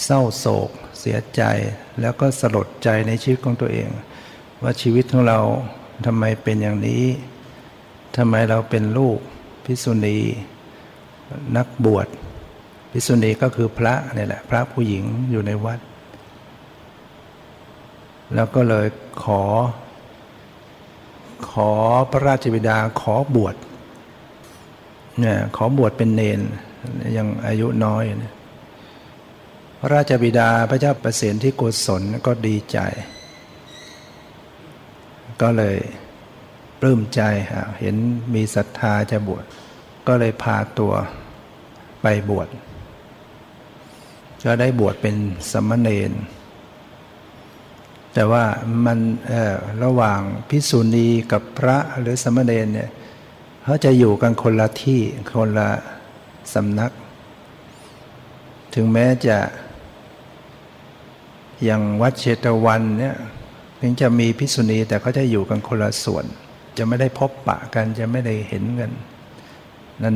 [0.04, 0.70] เศร้าโศก
[1.00, 1.42] เสียใจ
[2.00, 3.88] แล้วก็สลดใจในชีวิตของตัวเอง
[4.62, 5.40] ว่าชีวิตของเรา
[6.06, 7.02] ทำไมเป็นอย่างนี้
[8.16, 9.18] ทำไมเราเป็นลูก
[9.64, 10.18] พิสุณี
[11.56, 12.06] นักบวช
[12.92, 15.80] พิสุณีก็คือพระเนี่ยแหละ พระผู้หญิงอยู่ในวัด
[18.34, 18.86] แล้วก็เลย
[19.22, 19.42] ขอ
[21.50, 21.70] ขอ
[22.10, 23.54] พระราชบิดาขอบวช
[25.20, 26.40] เนี่ยขอบวชเป็นเนน
[27.16, 28.26] ยังอายุน้อยน
[29.80, 32.78] พระราชบิดาพระเจ้าประสิทธิที่โกศลก็ดีใจ
[35.42, 35.76] ก็เลย
[36.80, 37.20] ปลื้มใจ
[37.80, 37.96] เห็น
[38.34, 39.44] มีศรัทธาจะบวช
[40.06, 40.92] ก็เลยพาตัว
[42.02, 42.48] ไปบวช
[44.44, 45.16] ก็ได้บวชเป็น
[45.52, 46.12] สมณเณร
[48.14, 48.44] แต่ว่า
[48.84, 48.98] มัน
[49.84, 52.90] ระหว่างพิสุณีกับพระหรือสมณเณรเนี่ย
[53.64, 55.68] เขาจะอยู่กันคนละที่คนละ
[56.54, 56.92] สำนัก
[58.74, 59.38] ถึงแม้จะ
[61.64, 63.16] อย่างวัดเชตวันเนี่ย
[63.80, 66.24] ถึงจะมีพิสุณีแต่เขาจะอยู่กันคนละส่วน
[66.78, 68.92] จะไม่ได้พบปะกันจะไม่ได้เห็นกัน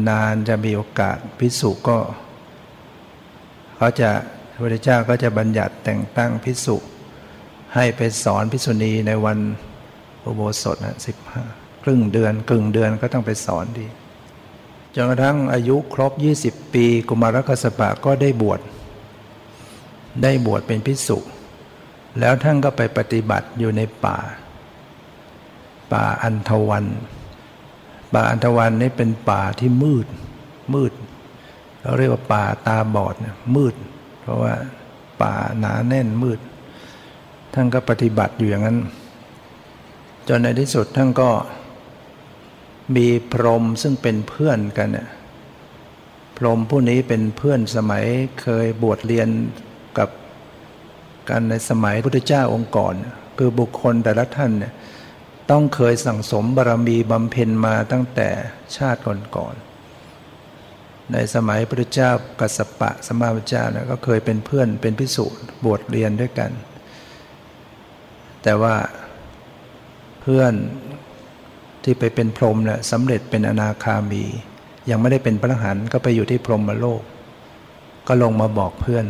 [0.09, 1.99] นานๆจะมีโอกาสพิสุก็
[3.77, 4.11] เขาจะ
[4.53, 6.77] พระพุทธเจ้าก็จะบัญญัติแต่งตั้งพิสุ
[7.75, 9.38] ให้ไปสอนพิษุณีในวัน
[10.25, 11.42] อุโบสถนะสิบห้า
[11.83, 13.87] ครึ่งเดือนกึ่งเดือนก็ต้องไปสอนดี
[14.94, 16.12] จนกระทั่งอายุครบ
[16.44, 18.61] 20 ปี กุมารกัสปะก็ได้บวช
[20.23, 21.18] ได้บวชเป็นพิสุ
[22.21, 24.18] แล้วท่านก็ไปปฏิบัติอยู่ในป่า
[25.92, 26.87] ป่าอันทวัน
[28.14, 30.07] ป่าอันทวันนี่เป็นป่าที่มืด
[30.74, 30.92] มืด
[31.81, 33.14] เราเรียกว่าป่าตาบอด
[33.57, 33.74] มืด
[34.20, 34.55] เพราะว่า
[35.22, 36.40] ป่าหนาแน่นมืด
[37.55, 38.79] ท่านก็ปฏิบัติอยู่อย่างนั้น
[40.29, 41.31] จนในที่สุดท่านก็
[42.96, 45.09] มีพรหมซึ่งเป็นเพื่อนกันเนี่ย
[46.37, 48.05] พรหมผู้นี้เป็นเพื่อนสมัย
[48.42, 49.29] เคยบวชเรียน
[49.98, 50.11] กับ
[51.29, 52.94] กันในสมัยพุทธเจ้าองค์ก่อน
[53.38, 54.72] คือบุคคลแต่ละท่านเนี่ย
[55.50, 58.28] ต้องเคยสั่งสมบารมีบำเพ็ญมาตั้งแต่
[58.76, 65.26] ชาติก่อนๆในสมัยพระเจ้ากัสสปะสมมาพระเจ้าเนี่ยก็เคยเป็นเพื่อนเป็นพิสุ
[65.64, 66.50] บวชเรียนด้วยกัน
[68.42, 68.76] แต่ว่า
[70.22, 70.52] เพื่อน
[71.84, 74.24] ที่ไปเป็นพรหมเนี่ยสำเร็จเป็นอนาคามี
[74.90, 77.02] ยังไม่ได้เป็นพระหันก็ไปอยู่ที่พรหมโลก
[78.08, 79.06] ก็ลงมาบอกเพื่อน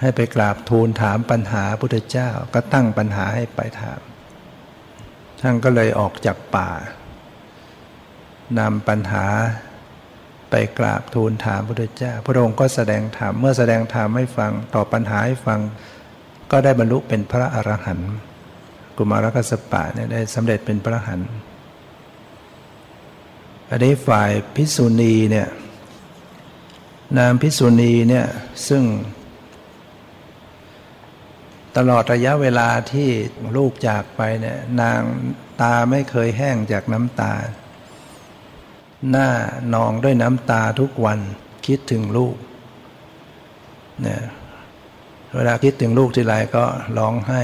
[0.00, 4.00] ให้ไปกราบทูลถามปัญหาพุทธเจ้าก็ตั้งปัญหาให้ไปถาม
[5.40, 6.70] ท่านก็เลยออกจากป่า
[8.58, 9.26] นำปัญหา
[10.50, 15.60] ไปกราบทูลถามพระพุทธเจ้า พระองค์ก็แสดงธรรม เมื่อแสดงธรรมให้ฟังตอบปัญหาให้ฟัง
[16.50, 18.12] ก็ได้บรรลุเป็นพระอรหันต์
[18.96, 21.30] กุมารกัสปะเนี่ยได้สำเร็จเป็นพระอรหันต์
[23.70, 25.48] อันนี้ฝ่ายพิสุณีเนี่ย
[27.18, 28.26] นามพิสุณีเนี่ย
[28.68, 28.82] ซึ่ง
[31.80, 33.08] ตลอดระยะเวลาที่
[33.56, 35.00] ลูกจากไปเนี่ยนาง
[35.60, 37.32] ตาไม่เคยแห้งจากน้ำตา
[39.10, 39.28] หน้า
[39.74, 41.18] นองด้วยน้ำตาทุกวัน
[41.66, 42.36] คิดถึงลูก
[44.02, 44.22] เนี่ย
[45.34, 46.64] เวลาคิดถึงลูกทีไรก็
[46.98, 47.42] ร้องไห้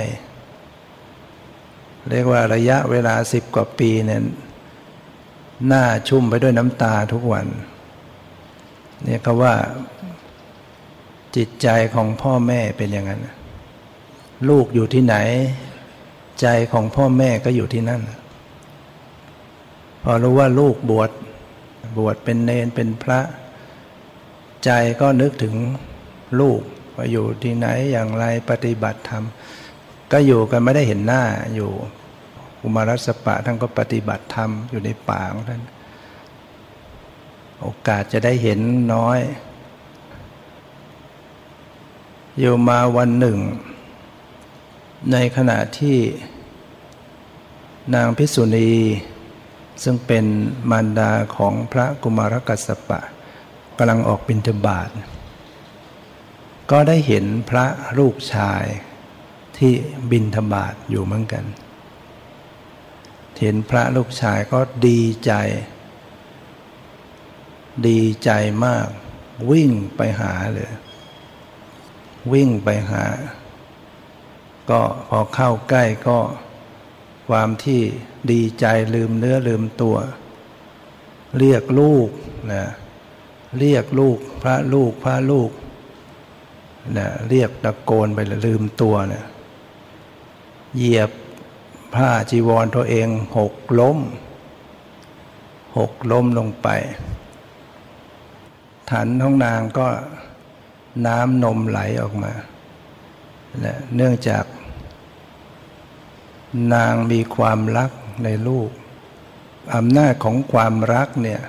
[2.11, 4.23] เรียกว่าระยะเวลาสิบกว่าปีเนี่ย
[5.67, 7.47] หน้าชุ่มไปด้วยน้ำตาทุกวัน
[9.05, 9.55] เนี่ยเขาว่า
[11.37, 13.21] จิตใจของพ่อแม่เป็นอย่างนั้น
[14.51, 15.17] ลูกอยู่ที่ไหน
[16.41, 18.03] ใจของพ่อแม่ก็อยู่ที่นั่น
[20.03, 21.11] พอรู้ว่าลูกบวช
[21.99, 23.21] บวชเป็นเนนเป็นพระ
[24.65, 25.55] ใจก็นึกถึง
[26.41, 26.61] ลูก
[26.97, 29.25] ว่าอยู่ที่ไหนอย่างไรปฏิบัติธรรม
[30.13, 31.23] ก็อยู่กันไม่ได้เห็นหน้า
[31.55, 31.71] อยู่
[32.63, 35.63] อุมารัสปะท่านก็ปฏิบัติธรรมอยู่ในป่าของท่าน
[37.61, 38.61] โอกาสจะได้เห็น
[38.95, 39.21] น้อย
[42.39, 43.39] อยู่มาวันหนึ่ง
[45.13, 45.99] ในขณะที่
[47.95, 48.73] นางพิสุณี
[49.83, 50.25] ซึ่งเป็น
[50.71, 53.01] มารดาของพระกุมารกัสปะ
[53.79, 54.91] กำลังออกบิณฑบาต
[56.71, 57.67] ก็ได้เห็นพระ
[57.99, 58.65] ลูกชาย
[59.59, 59.73] ที่
[60.11, 61.45] บินธบาตอยู่เหมือนกัน
[63.41, 65.33] เห็นพระลูกชายก็ดีใจ
[67.87, 68.31] ดีใจ
[68.65, 68.87] มาก
[69.51, 70.73] วิ่งไปหาเลย
[72.33, 73.05] วิ่งไปหา
[74.71, 76.19] ก็พอเข้าใกล้ก็
[77.29, 77.81] ความที่
[78.31, 79.97] ดีใจลืมเนื้อลืมตัว
[81.39, 82.09] เรียกลูก
[82.53, 82.65] นะ
[83.59, 85.51] เรียกลูกพระลูกพระลูก
[86.99, 89.25] นะเรียกตะโกนไปลืมตัวเนะี่ย
[90.77, 91.11] เหยียบ
[91.95, 93.99] ผ้าจีวรตัวเองหกล้ม
[95.79, 96.69] หกล้มลงไป
[98.91, 99.87] ฐานท้องนางก็
[101.07, 102.33] น้ำนมไหลออกมา
[103.65, 104.45] นะเนื่องจาก
[106.75, 107.91] นางมีความรัก
[108.25, 108.71] ในลูก
[109.75, 111.43] อำนาจของความรักเนี่ย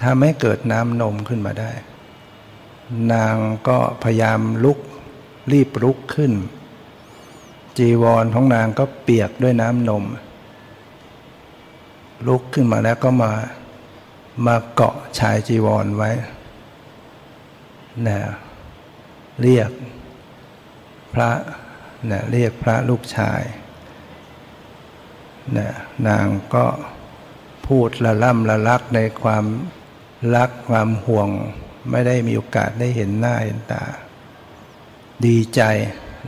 [0.00, 1.72] ถ้าไม่เกิดน้ำนมขึ้นมาได้
[3.12, 3.36] นาง
[3.68, 4.78] ก็พยายามลุก
[5.52, 6.32] รีบลุกขึ้น
[7.78, 10.04] จีวรของนางก็เปียกด้วยน้ำนม
[12.28, 13.32] ลุกขึ้นมาแล้วก็มา
[14.46, 16.10] มาเกาะชายจีวรไว้
[18.06, 18.18] นะ
[19.40, 19.70] เรียก
[21.14, 21.30] พระ
[22.10, 23.42] นะเรียกพระลูกชาย
[25.58, 25.68] นะ
[26.08, 26.66] นางก็
[27.66, 29.44] พูดละล่ำละลักในความ
[30.36, 31.28] รักความห่วง
[31.90, 33.84] ไม่ได้มีโอกาสได้เห็นหน้าเห็นตา
[35.26, 35.60] ดีใจ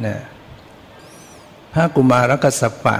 [0.06, 0.16] นะ
[1.72, 2.98] พระกุมารกัสปะ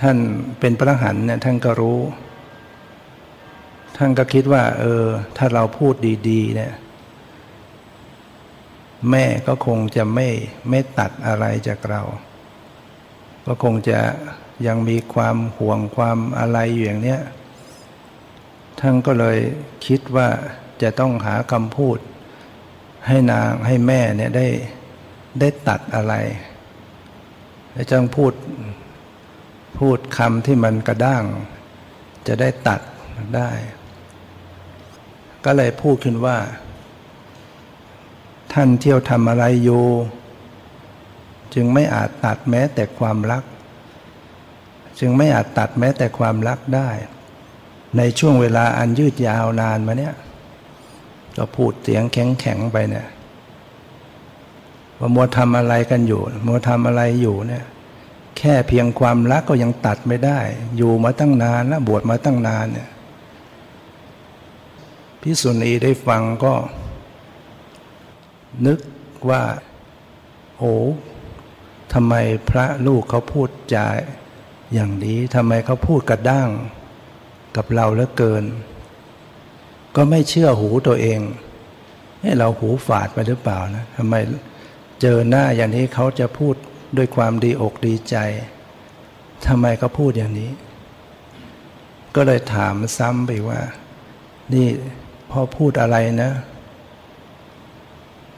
[0.00, 0.18] ท่าน
[0.60, 2.00] เป็นพระหันเนี่ยท่านก็รู้
[3.96, 5.04] ท่านก็คิดว่า เออ
[5.36, 5.94] ถ้าเราพูด
[6.28, 6.72] ดี ๆ เนี่ย
[9.10, 10.28] แม่ก็คงจะไม่
[10.70, 12.02] ไม่ตัดอะไรจากเรา
[13.46, 14.00] ก็คงจะ
[14.66, 17.20] ยังมีความห่วงความอะไรอยู่อย่างเนี้ย
[18.80, 19.38] ท่านก็เลย
[19.86, 20.28] คิดว่า
[20.82, 21.98] จะต้องหาคำพูด
[23.06, 24.46] ให้นางให้แม่เนี่ยได้
[25.40, 26.14] ได้ตัดอะไร
[27.72, 28.32] และจังพูด
[29.78, 31.24] พูดคำที่มันกระด้าง
[32.26, 32.80] จะได้ตัด
[33.36, 33.50] ได้
[35.44, 36.36] ก็เลยพูดขึ้นว่า
[38.58, 39.84] ท่านเที่ยวทำอะไรอยู่
[41.54, 43.44] จึงไม่อาจตัดแม้แต่ความรัก
[44.98, 46.90] จึงไม่อาจตัดแม้แต่ความรักได้
[47.96, 50.14] ในช่วงเวลาอันยืดยาวนานมาเนี่ย
[51.36, 53.06] ก็พูดเสียงแข็งแข็งไปเนี่ย
[54.98, 57.64] ว่ามัวทำอะไรกันอยู่ มัวทำอะไรอยู่เนี่ย
[58.38, 60.38] แค่เพียงความรักก็ยังตัดไม่ได้
[60.76, 62.88] อยู่มาตั้งนานแล้วบวชมาตั้งนานเนี่ย
[65.20, 66.54] พิสุนีได้ฟังก็
[68.66, 68.78] นึก
[69.30, 69.42] ว่า
[70.58, 70.72] โอ้
[71.92, 72.14] ทำไม
[72.50, 73.86] พระลูกเขาพูดจา
[74.74, 76.50] อย่างนี้ทำไมเขาพูดกระด้าง
[77.56, 78.44] กับเราเหลือเกิน
[79.96, 81.20] ก็ไม่เชื่อหูตัวเอง
[82.22, 84.14] ให้เราหูฝาดไปหรือเปล่านะทำไม
[85.00, 86.54] เจอหน้าอย่างนี้เขาจะพูด
[86.96, 88.16] ด้วยความดีอกดีใจ
[89.46, 90.50] ทำไมเขาพูดอย่างนี้
[92.14, 93.60] ก็เลยถามซ้ำไปว่า
[94.54, 94.66] นี่
[95.30, 96.32] พ่อพูดอะไรนะ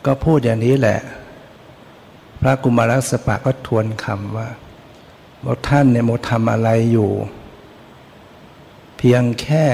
[0.09, 1.01] ก็พูดอย่างนี้แหละ
[2.41, 4.49] พระกุมารสปะก็ทวนคำว่า
[5.45, 7.11] บอกท่านเนี่ยโมทำอะไรอยู่
[8.99, 9.65] เพียงแค่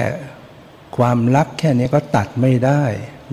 [0.97, 2.83] ความรักแค่นี้ก็ตัดไม่ได้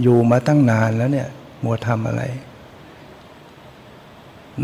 [0.02, 1.28] อยู่มาตั้งนานแล้วเนี่ย
[1.64, 2.22] มัวทำอะไร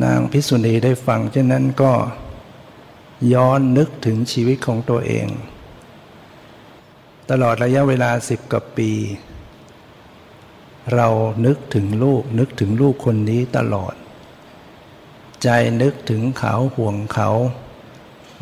[0.03, 1.93] นางพิสุณีได้ฟังเช่นนั้นก็
[3.33, 5.27] ย้อนนึกถึงชีวิตของตัวเอง
[7.31, 8.91] ตลอดระยะเวลาสิบกว่าปี
[10.95, 11.09] เรา
[11.47, 13.95] นึกถึงลูกนึกถึงลูกคนนี้ตลอด
[15.43, 15.49] ใจ
[15.83, 17.31] นึกถึงเขาห่วงเขา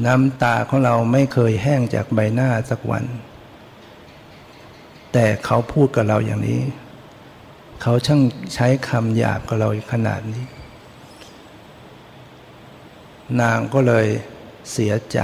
[0.06, 3.04] น้ำตาของเราไม่เคยแห้งจากใบหน้าสักวัน
[5.12, 6.60] แต่เขาพูดกับเราอย่างนี้
[7.82, 8.20] เขาช่าง
[8.54, 10.44] ใช้คำหยาบกับเราขนาดนี้
[13.40, 14.06] นางก็เลย
[14.72, 15.18] เสียใจ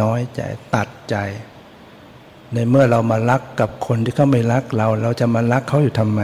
[0.00, 0.40] น้อยใจ
[0.74, 1.16] ตัดใจ
[2.54, 6.22] ในเมื่อเรามารักกับคนที่เขาไม่รักเรา เราจะมารักเขาอยู่ทำไม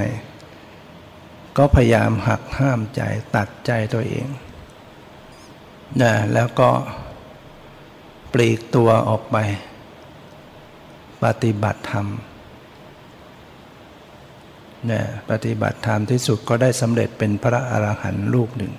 [1.57, 3.03] ก็พยายามหักห้ามใจ
[3.37, 4.27] ตัดใจตัวเอง
[6.03, 6.71] นะแล้วก็
[8.33, 9.37] ปลีกตัวออกไป
[11.25, 12.07] ปฏิบัติธรรม
[14.91, 18.73] นี่ปฏิบัติธรรมที่สุดก็ได้สำเร็จเป็นพระอรหันต์รูปหนึ่ง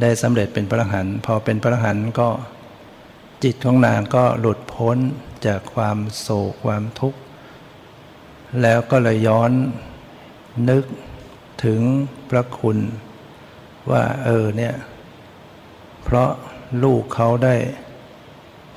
[0.00, 2.28] ได้สำเร็จเป็นพระอรหันต์พอเป็นพระอรหันต์ก็
[3.44, 4.98] จิตของนางก็หลุดพ้น
[5.46, 7.18] จากความโศกความทุกข์
[8.62, 9.50] แล้วก็เลยย้อน
[10.70, 10.84] นึก
[11.64, 11.80] ถึง
[12.30, 12.78] พระคุณ
[13.90, 14.74] ว่าเออเนี่ย
[16.04, 16.30] เพราะ
[16.82, 17.54] ลูกเขาได้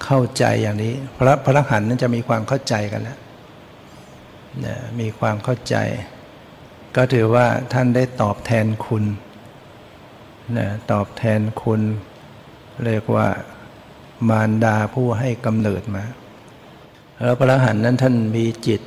[0.03, 3.19] เข้าใจอย่างนี้ พระพระหันนั้นจะมีความเข้าใจกันแล้ว
[4.65, 5.76] นะมีความเข้าใจ
[6.95, 9.03] ก็ถือว่าท่านได้ตอบแทนคุณ
[10.57, 11.82] นะตอบแทนคุณ
[12.86, 13.28] เรียกว่า
[14.30, 16.03] มารดาผู้ให้กำเนิดมา
[17.21, 18.82] แล้วพระหันนั้นท่านมีจิต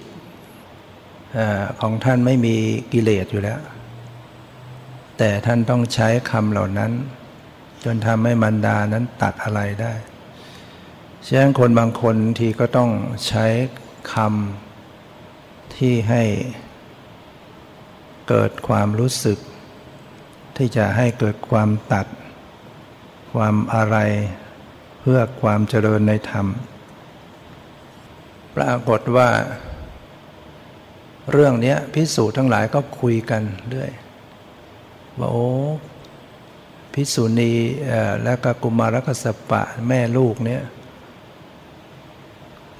[1.80, 2.56] ของท่านไม่มี
[2.92, 3.60] กิเลสอยู่แล้ว
[5.18, 6.92] แต่ท่านต้องใช้คำเหล่านั้น
[7.84, 9.92] จนทำให้มารดานั้นตัดอะไรได้
[11.26, 12.90] ฉะนั้นคนบางคนทีก็ต้อง
[13.28, 13.46] ใช้
[14.14, 16.22] คำที่ให้
[18.28, 19.38] เกิดความรู้สึก
[20.56, 22.06] ที่จะให้เกิดความตัด
[23.32, 23.96] ความอะไร
[25.00, 26.46] เพื่อความเจริญในธรรม
[28.56, 29.28] ปรากฏว่า
[31.32, 33.90] เรื่องนี้พิสูจน์ทั้งหลายก็คุยกันเรื่อย
[35.18, 35.48] ว่าโอ้
[36.94, 37.52] พิสูจนี
[38.22, 40.62] และกกุมารกสปะแม่ลูกเนี่ย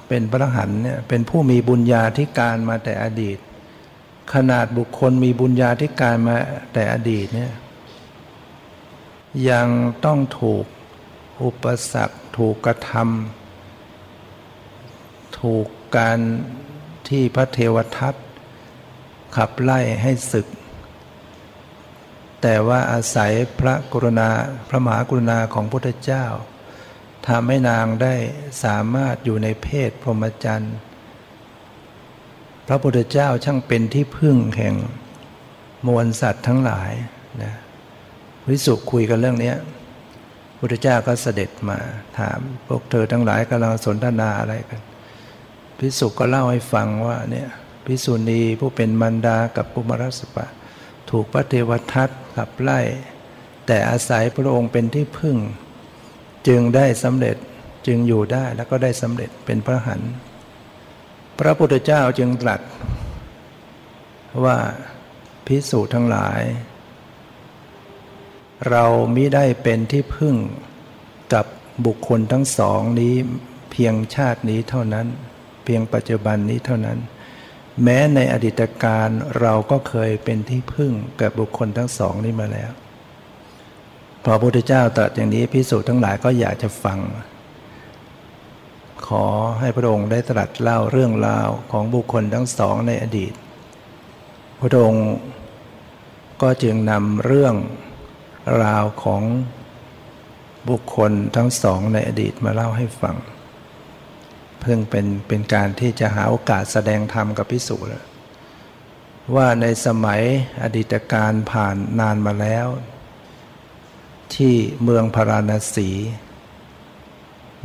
[0.07, 3.37] เป็นพระหันเนี่ยเป็นผู้มีบุญญาธิการมาแต่อดีต
[4.33, 6.37] ขนาดบุคคลมีบุญญาธิการมา
[6.73, 7.53] แต่อดีตเนี่ย
[9.49, 9.67] ยัง
[10.05, 10.65] ต้องถูก
[11.43, 15.65] อุปสรรคถูกกระทำถูก
[15.97, 16.19] การ
[17.09, 18.13] ที่พระเทวทัต
[19.35, 20.47] ขับไล่ให้ศึก
[22.41, 24.29] แต่ว่าอาศัยพระกรุณา
[24.69, 26.25] พระมหากรุณาของพุทธเจ้า
[27.27, 28.15] ทำให้นางได้
[28.63, 30.75] สามารถอยู่ในเพศพรหมจรรย์
[32.67, 34.75] พระพุทธเจ้าช่างเป็นที่พึ่งแห่ง
[35.87, 36.91] มวลสัตว์ทั้งหลาย
[37.43, 37.53] นะ
[38.47, 39.53] วิสุคุยกันเรื่องนี้
[40.57, 41.77] พุทธเจ้าก็เสด็จมา
[42.17, 44.81] ถามพวกเธอทั้งหลายกำลังสนทนาอะไรกัน
[45.77, 47.49] พิสุก็เล่าให้ฟังว่าเนี่ย
[47.89, 50.45] พิสุณีผู้เป็นมันดากับปุมรัสปะ
[51.09, 52.79] ถูกพระเทวทัตขับไล่
[53.65, 55.37] แต่อาศัยพระองค์เป็นที่พึ่ง
[56.47, 57.35] จึงได้สำเร็จ
[57.87, 60.01] จึงอยู่ได้แล้วก็ได้สำเร็จเป็นพระหัน
[61.39, 62.61] พระพุทธเจ้าจึงตรัส
[64.43, 64.57] ว่า
[65.45, 66.41] พิสูจน์ทั้งหลาย
[68.69, 68.83] เรา
[69.15, 70.35] มิได้เป็นที่พึ่ง
[71.33, 71.45] กับ
[71.85, 73.15] บุคคลทั้งสองนี้
[73.71, 75.07] เพียงชาตินี้เท่านั้น
[75.63, 76.99] เพียงปัจจุบันนี้เท่านั้น
[77.83, 79.09] แม้ในอดีตการ
[79.39, 82.71] เราก็เคยเป็นที่พึ่งกับบุคคลทั้งสองนี้มาแล้ว
[84.23, 86.99] พอพระพุทธเจ้าตรัสอย่างนี้พิสูจน์ทั้งหลายก็อยากจะฟัง
[89.07, 89.25] ขอ
[89.59, 93.33] ให้พระองค์ได้ตรัสเล่าเรื่องราวของบุคคลทั้งสองในอดีต
[94.59, 95.07] พระองค์
[96.41, 97.55] ก็จึงนำเรื่อง
[98.63, 99.23] ราวของ
[100.69, 103.15] บุคคลทั้งสองในอดีตมาเล่าให้ฟัง
[104.61, 107.91] เพิ่งเป็นเป็นการที่จะหาโอกาสแสดงธรรมกับพิสูจน์
[109.35, 110.21] ว่าในสมัย
[110.61, 112.67] อดีตการผ่านนานมาแล้ว
[114.35, 115.89] ที่เมืองพาราณสี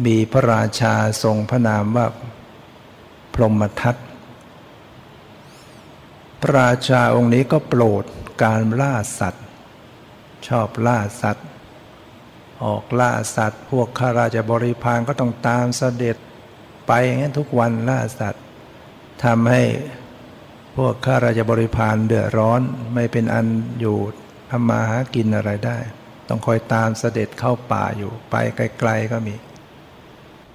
[0.05, 2.07] มีพระราชาทรงพระนามว่า
[3.35, 3.97] พรหมทัต
[6.41, 8.05] พระราชาองค์นี้ก็โปรด
[8.45, 9.45] การล่าสัตว์
[10.47, 11.47] ชอบล่าสัตว์
[12.65, 16.17] ออกล่าสัตว์ พวกข้าราชบริพารก็ต้องตามเสด็จ
[16.87, 18.45] ไปอย่างนี้ทุกวันล่าสัตว์
[19.25, 19.63] ทำให้
[20.77, 22.61] พวกข้าราชบริพารเดือดร้อน
[22.95, 23.47] ไม่เป็นอัน
[23.81, 23.97] อยู่
[24.51, 25.79] ทำมาหากินอะไรได้
[26.29, 29.35] ต้องคอยตามเสด็จเข้าป่าอยู่ไปไกล ๆก็มี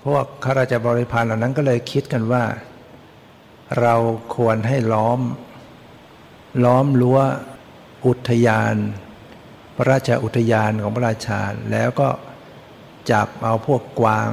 [0.05, 2.43] พวกข้าราชบริพารเหล่านั้นก็เลยคิดกันว่า
[3.81, 3.95] เรา
[4.35, 5.19] ควรให้ล้อม
[6.63, 7.19] ล้อมรั้ว
[8.07, 8.75] อุทยาน
[9.75, 12.09] พระราชอุทยานของพระราชาแล้วก็
[13.11, 14.31] จับเอาพวกกวาง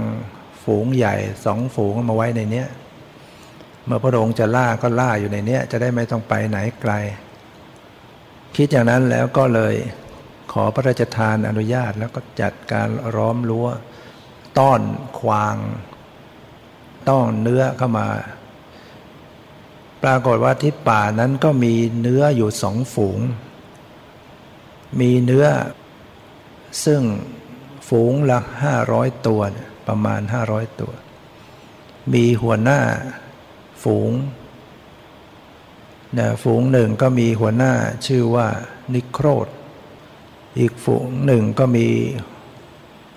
[0.67, 1.15] ฝูงใหญ่
[1.45, 2.69] สองฝูงมาไว้ในเนี้ย
[3.87, 6.93] เมื่อพระองค์จะล่าก็ล่าอยู่ในเนี้ยจะได้ไม่ต้องไปไหนไกล
[8.57, 9.75] คิดอย่างนั้นแล้วก็เลย
[10.53, 13.69] ขอพระราชทานอนุญาตแล้วก็จัดการร้อมรั้ว
[14.59, 14.81] ต้อน
[15.21, 15.57] ควาง
[17.09, 18.07] ต้อนเนื้อเข้ามา
[20.03, 23.19] ปรากฏว่าที่ป่านั้นก็มีเนื้ออยู่สองฝูง
[25.01, 25.47] มีเนื้อ
[26.85, 27.03] ซึ่ง
[27.89, 29.41] ฝูงละห้าร้อยตัว
[29.89, 30.93] ประมาณห้าร้อยตัว
[32.13, 32.81] มีหัวหน้า
[33.83, 34.13] ฝูง
[36.19, 37.73] นะฝูงหนึ่งก็มีหัวหน้า
[38.07, 38.49] ชื่อว่า
[38.95, 39.49] นิโครธ
[40.59, 41.89] อีกฝูงหนึ่งก็มี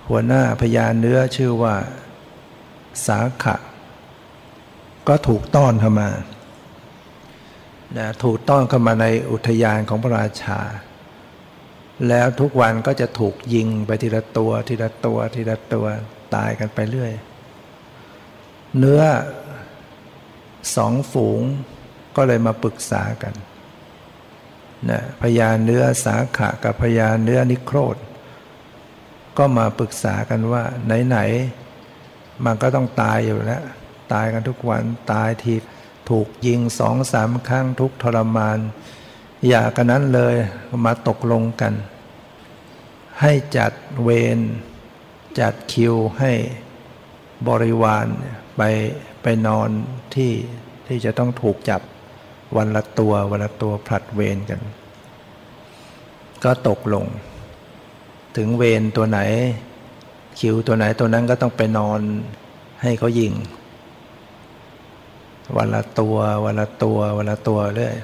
[0.09, 1.75] หัวหน้าพญาเนื้อชื่อว่า
[3.07, 3.55] สาขะ
[5.07, 6.09] ก็ถูกต้อนเข้ามา
[7.97, 10.59] นะถูกต้องเข้ามาในอุทยานของพระราชา
[12.07, 15.85] แล้วทุกวันก็จะถูกยิงไปทีละตัวทีละตัวทีละตัว
[16.18, 17.13] ต ตายกันไปเรื่อย
[18.77, 19.01] เนื้อ
[20.75, 21.41] สองฝูง
[22.15, 23.33] ก็เลยมาปรึกษากัน
[24.89, 27.97] นะพญาเนื้อสาขะกับพญาเนื้อนิโครธ
[29.37, 30.63] ก็มาปรึกษากันว่า
[31.07, 33.63] ไหนๆมันก็ต้องตายอยู่แล้ว
[34.13, 35.55] ตายกันทุกวันตายที
[36.09, 38.59] ถูกยิงสองสามครั้งทุกทรมาน
[39.47, 40.35] อย่ากันนั้นเลย
[40.85, 41.73] มาตกลงกัน
[43.21, 43.71] ให้จัด
[44.03, 44.39] เวร
[45.39, 46.31] จัดคิวให้
[47.47, 48.05] บริวาร
[48.57, 48.61] ไป
[49.21, 49.69] ไปนอน
[50.15, 50.33] ที่
[50.87, 51.81] ที่จะต้องถูกจับ
[52.57, 54.61] วันละตัววันละตัวผลัดเวรกัน
[56.43, 57.05] ก็ตกลง
[58.37, 59.19] ถึงเวรตัวไหน
[60.39, 62.01] คิวตัวไหนตัวนั้นก็ต้องไปนอน
[62.81, 63.33] ให้เขายิง
[65.57, 67.95] วันละตัววันละตัววันละตัวเรื่อย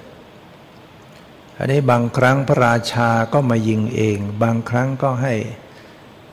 [1.57, 5.33] อันนี้บางครั้งพระราชาก็มายิงเอง บางครั้งก็ให้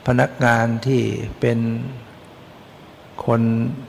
[0.05, 1.01] พนักงานที่
[1.39, 1.59] เป็น
[3.25, 3.41] คน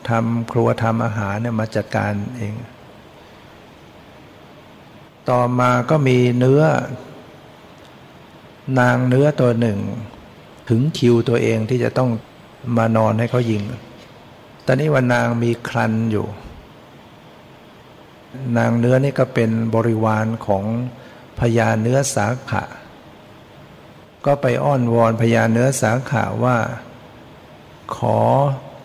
[0.08, 2.54] ทำครัวทำอาหารเนี่ยมาจัดการเอง
[5.30, 6.62] ต่อมาก็มีเนื้อ
[8.80, 9.78] นางเนื้อตัวหนึ่ง
[10.68, 12.10] ถึงคิวตัวเองที่จะต้อง
[12.76, 13.62] มานอนให้เขายิง
[14.66, 16.26] ตอนนี้ว่านางมีครันอยู่
[18.58, 20.64] นางเนื้อนี่ก็เป็นบริวารของ
[21.38, 22.62] พญาเนื้อสาขะ
[24.26, 26.58] ก็ไปอ้อนวอนพญาเนื้อสาขะว่า
[27.96, 28.18] ขอ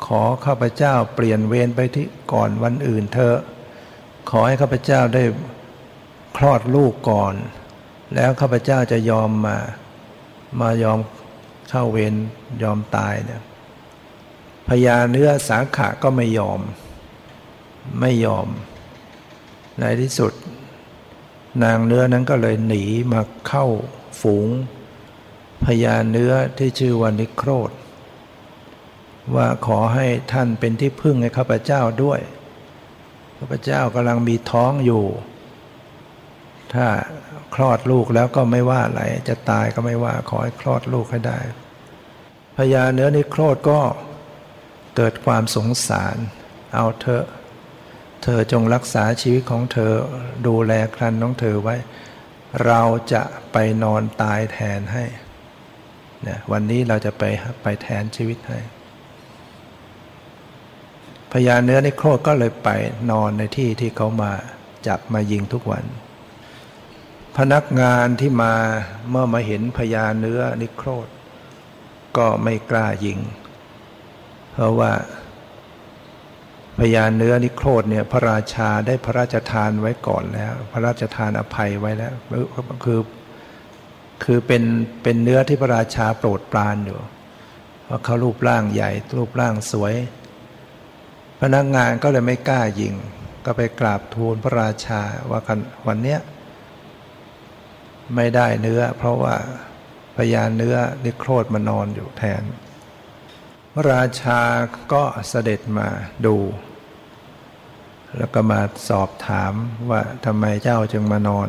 [0.05, 3.37] ขอข้าพเจ้าเปลี่ยนเวรไปที่ก่อนวันอื่นเถอะ
[4.29, 5.23] ขอให้ข้าพเจ้าได้
[6.37, 7.33] คลอดลูกก่อน
[8.15, 9.57] แล้วข้าพเจ้าจะยอมมา
[10.59, 10.99] มายอม
[11.69, 12.13] เข้าเวร
[12.63, 13.41] ยอมตายเนี่ย
[14.67, 16.59] พญาเนื้อสาขะก็ไม่ยอม
[18.01, 18.47] ไม่ยอม
[19.79, 20.33] ในที่สุด
[21.63, 23.65] นางเนื้อนั้นก็เลยหนีมาเข้า
[24.21, 24.47] ฝูง
[25.65, 27.71] พญาเนื้อที่ชื่อวานิโครธ
[29.35, 32.19] ว่าขอให้ท่านเป็นที่พึ่งให้ข้าพเจ้าด้วย
[33.37, 35.05] ข้าพเจ้ากำลังมีท้องอยู่
[36.73, 36.87] ถ้า
[37.55, 41.39] คลอดลูกแล้วก็ไม่ว่าอะไรจะตายก็ไม่ว่าขอให้คลอดลูกให้ได้
[42.57, 43.79] พญาเนื้อนิโครธก็
[44.95, 46.17] เกิดความสงสาร
[46.75, 47.25] เอาเธอ
[48.23, 49.93] เธอจงรักษาชีวิตของเธอ
[50.47, 51.75] ดูแลครันน้องเธอไว้
[52.65, 52.81] เรา
[53.13, 55.05] จะไปนอนตายแทนให้
[56.27, 57.23] นี่ยวันนี้เราจะไป
[57.63, 58.59] ไปแทนชีวิตให้
[61.31, 62.69] พญาเนื้อนิโครก็เลยไป
[63.11, 64.31] นอนในที่ที่เขามา
[64.87, 65.85] จับมายิงทุกวัน
[67.37, 68.53] พนักงานที่มา
[69.09, 71.07] เมื่อมาเห็นพญาเนื้อนิโครธ
[72.17, 73.19] ก็ไม่กล้ายิง
[74.53, 74.91] เพราะว่า
[76.79, 82.13] พญาเนื้อนิโครธเนี่ยพระราชาได้พระราชทานไว้ก่อนแล้ว พระราชทานอภัยไว้แล้ว
[82.85, 82.99] คือ
[84.23, 84.63] คือเป็น
[85.03, 86.99] เป็นเนื้อที่พระราชาโปรดปรานอยู่
[87.85, 89.95] เพราะเขารูปร่างใหญ่รูปร่างสวย
[91.41, 92.95] พนักงานก็เลยไม่กล้ายิง
[93.45, 95.01] ก็ไปกราบทูลพระราชา
[95.31, 95.39] ว่า
[95.87, 96.19] วันเนี้ย
[98.15, 99.35] ไม่ได้เนื้อ เพราะว่า
[100.17, 102.43] พยานเนื้อนิโครธมานอนอยู่แทน
[103.73, 104.39] พระราชา
[104.93, 105.87] ก็เสด็จมา
[106.25, 106.37] ดู
[108.17, 109.53] แล้วก็มาสอบถาม
[109.89, 111.47] ว่าทำไมเจ้าจึงมานอน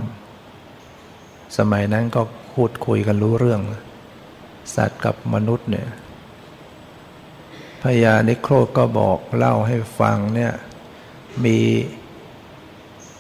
[1.59, 2.23] สมัยนั้นก็
[2.55, 3.61] พูดคุยกันรู้เรื่อง
[4.75, 5.89] สัตว์กับมนุษย์เนี่ย
[7.83, 10.53] พญานิโครก็บอกเล่าให้ฟังเนี่ย
[11.45, 11.59] มี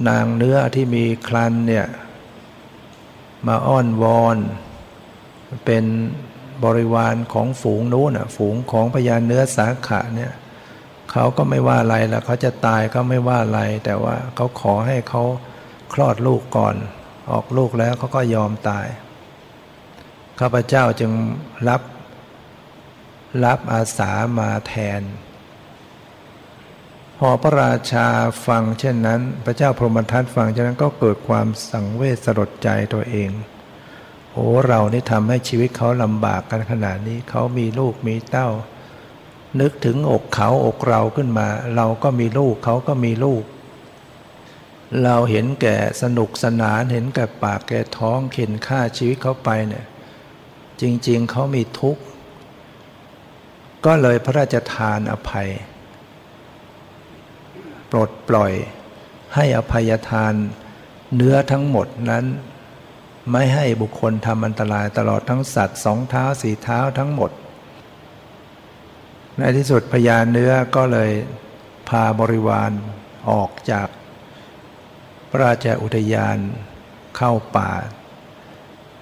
[0.09, 1.87] นางเนื้อที่มีคลันเนี่ย
[3.47, 4.37] มาอ้อนวอน
[5.66, 5.85] เป็น
[6.64, 10.33] บริวารของฝูงนู้นอะฝูงของพญาเนื้อสาขะเนี่ย
[11.12, 15.22] เขาก็ไม่ว่าอะไรแล้วเขาจะตายก็ไม่ว่าอะไร แต่ว่าเขาขอให้เขา
[15.93, 16.74] คลอดลูกก่อน
[17.31, 18.87] ออกลูกแล้วเขาก็ยอมตาย
[20.41, 21.12] ข้าพเจ้าจึง
[21.68, 21.82] รับ
[23.45, 25.03] รับอาสามาแทน
[27.18, 28.07] พอพระราชา
[28.47, 33.30] ฟังเช่นนั้น พระเจ้าพรหมทัตฟังเช่นนั้นก็เกิดความสังเวชสลดใจตัวเอง
[34.32, 38.49] โอ้เรานี่ทำให้ชีวิตเขาลำบากกันขนาดนี้เขามีลูกมีเต้า
[39.61, 43.45] นึกถึงอกเขาอกเราขึ้นมา เราก็มีลูกเขาก็มีลูก
[45.05, 49.84] เราเห็นแก่สนุกสนานเห็นแก่ปากแก่ท้องเข็นฆ่าชีวิตเขาไปเนี่ย
[50.81, 52.03] จริง ๆเขามีทุกข์
[53.87, 55.51] ก็เลยพระราชทานอภัย
[57.91, 58.53] ปลดปล่อย
[59.35, 60.35] ให้อภัยทาน
[61.16, 62.24] เนื้อทั้งหมดนั้น
[63.33, 67.31] ไม่ให้บุคคลทำอันตรายตลอดทั้งสัตว์สองเท้าสี่เท้าทั้งหมด
[69.39, 71.11] ในที่สุดพญาเนื้อก็เลย
[71.89, 72.70] พาบริวาร
[73.31, 73.89] ออกจาก
[75.31, 76.39] พระราชอุทยาน
[77.16, 77.70] เข้าป่า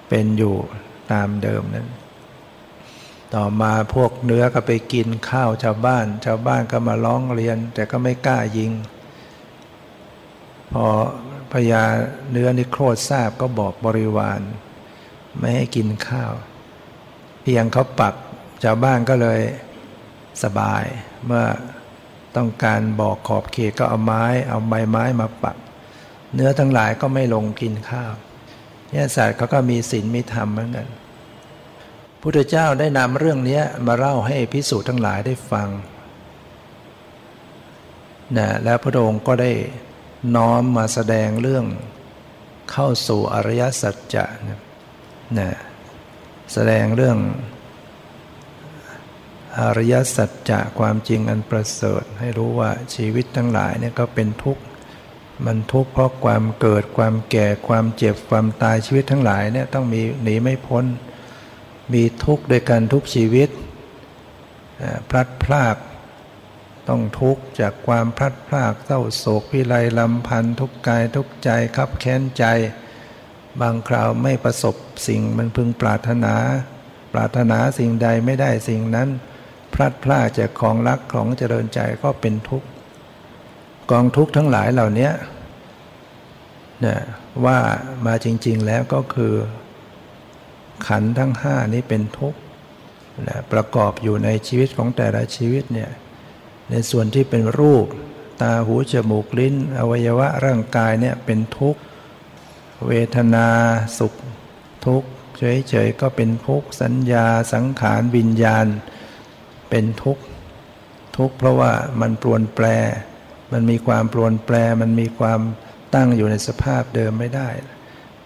[0.09, 0.57] เป็นอยู่
[1.11, 1.87] ตามเดิมนั้น
[3.35, 8.71] ต่อมาพวกเนื้อก็ไปกินข้าวชาวบ้าน ชาวบ้านก็มาร้องเรียน แต่ก็ไม่กล้ายิง
[10.71, 10.85] พอ
[11.51, 11.83] พญา
[12.31, 14.41] เนื้อนิโครธทราบก็บอกบริวาร
[15.37, 16.33] ไม่ให้กินข้าว
[17.41, 18.13] เพียงเขาปัก
[18.63, 19.39] ชาวบ้านก็เลย
[20.43, 20.83] สบาย
[21.25, 21.45] เมื่อ
[22.35, 25.57] ต้องการบอกขอบเขตก็เอาไม้ เอาใบไม้มาปัก
[26.33, 28.13] เนื้อทั้งหลายก็ไม่ลงกินข้าว
[28.91, 30.87] เนี่ยสัตว์เขาก็มีศีลมีธรรมเหมือนกัน
[32.21, 35.69] พุทธเจ้าได้นำเรื่องนี้มาเล่าให้พิสูจน์ทั้งหลายได้ฟัง
[38.37, 39.51] นะแล้วพระองค์ก็ได้
[40.35, 41.65] น้อมมาแสดงเรื่อง
[42.71, 44.25] เข้าสู่อริยสัจจะ
[45.39, 45.51] นะ
[46.53, 47.17] แสดงเรื่อง
[49.59, 54.63] อริยสัจจะความจริงอันประเสริฐ ให้รู้ว่าชีวิตทั้งหลายเนี่ยก็เป็นทุกข์
[55.45, 60.85] มันทุกข์เพราะความเกิดความแก่ความเจ็บความตายชีวิตทั้งหลายเนี่ยต้องมีหนีไม่พ้น
[61.93, 63.49] มีทุกข์ด้วยกันทุกชีวิต
[65.09, 65.77] พลัดพราก
[66.89, 72.45] ต้องทุกข์จากความพลัดพรากเศร้าโศกพิไรลำพันธ์ทุกกายทุกใจคับแค้นใจ
[73.61, 74.75] บางคราวไม่ประสบ
[75.07, 76.35] สิ่งมันพึงปรารถนา
[77.13, 79.09] ปรารถนาสิ่งใดไม่ได้สิ่งนั้น
[79.73, 82.67] พลัดพรากจากของรักของเจริญใจก็เป็นทุกข์
[83.91, 85.09] กองทุกข์ทั้งหลายเหล่านี้
[86.85, 86.97] นะ
[87.45, 87.57] ว่า
[88.05, 89.33] มาจริง ๆ แล้วก็คือ
[90.87, 92.39] ขันทั้งห้านี้เป็นทุกข์
[93.27, 95.91] นะประกอบอยู่ในชีวิตของแต่ละชีวิตเนี่ย
[96.71, 97.85] ในส่วนที่เป็นรูป
[98.41, 101.81] ตาหูจมูกลิ้น อวัยวะร่างกายเนี่ยเป็นทุกข์
[102.87, 103.47] เวทนา
[103.97, 104.13] สุข
[104.85, 108.65] ทุกข์เฉยๆก็เป็นทุกข์สัญญาสังขารวิญญาณ
[109.69, 110.23] เป็นทุกข์
[111.17, 111.71] ทุกข์เพราะว่า
[112.01, 112.65] มันปรวนแปร
[113.53, 115.39] มันมีความปรวนแปร มันมีความ
[115.95, 117.49] ตั้งอยู่ในสภาพเดิมไม่ได้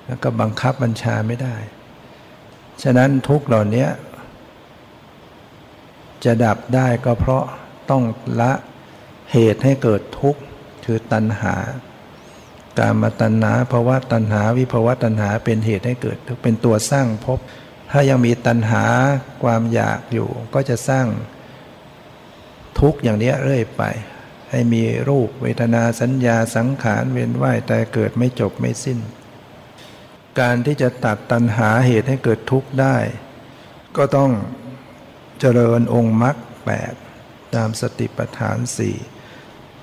[0.08, 1.56] แล้วก็บังคับบัญชาไม่ได้
[2.82, 3.88] ฉะนั้นทุกเหล่านี้
[6.24, 7.44] จะดับได้ก็เพราะ
[7.90, 8.04] ต้อง
[8.42, 8.54] ละ
[9.32, 10.42] เหตุให้เกิดทุกข์
[10.86, 11.56] คือตัณหา
[12.80, 17.40] การมาตัณหาภาวะตัณหาวิภาวะตัณหาเป็นเหตุให้เกิดเป็นตัวสร้างภพ
[17.92, 18.84] ถ้ายังมีตัณหา
[19.44, 21.08] ความอยากอยู่ ก็จะสร้าง
[22.80, 23.84] ทุกข์อย่างนี้เรื่อยไป
[24.52, 29.00] ให้มีรูปเวทนาสัญญาสังขารเวียนว่ายแต่เกิดไม่จบไม่สิ้น
[30.40, 32.98] การที่จะตัดตัณหาเหตุให้เกิดทุกข์ได้
[33.98, 34.32] ก็ต้อง
[35.40, 36.94] เจริญองค์มรรคแปด
[37.56, 38.96] ตามสติปัฏฐานสี่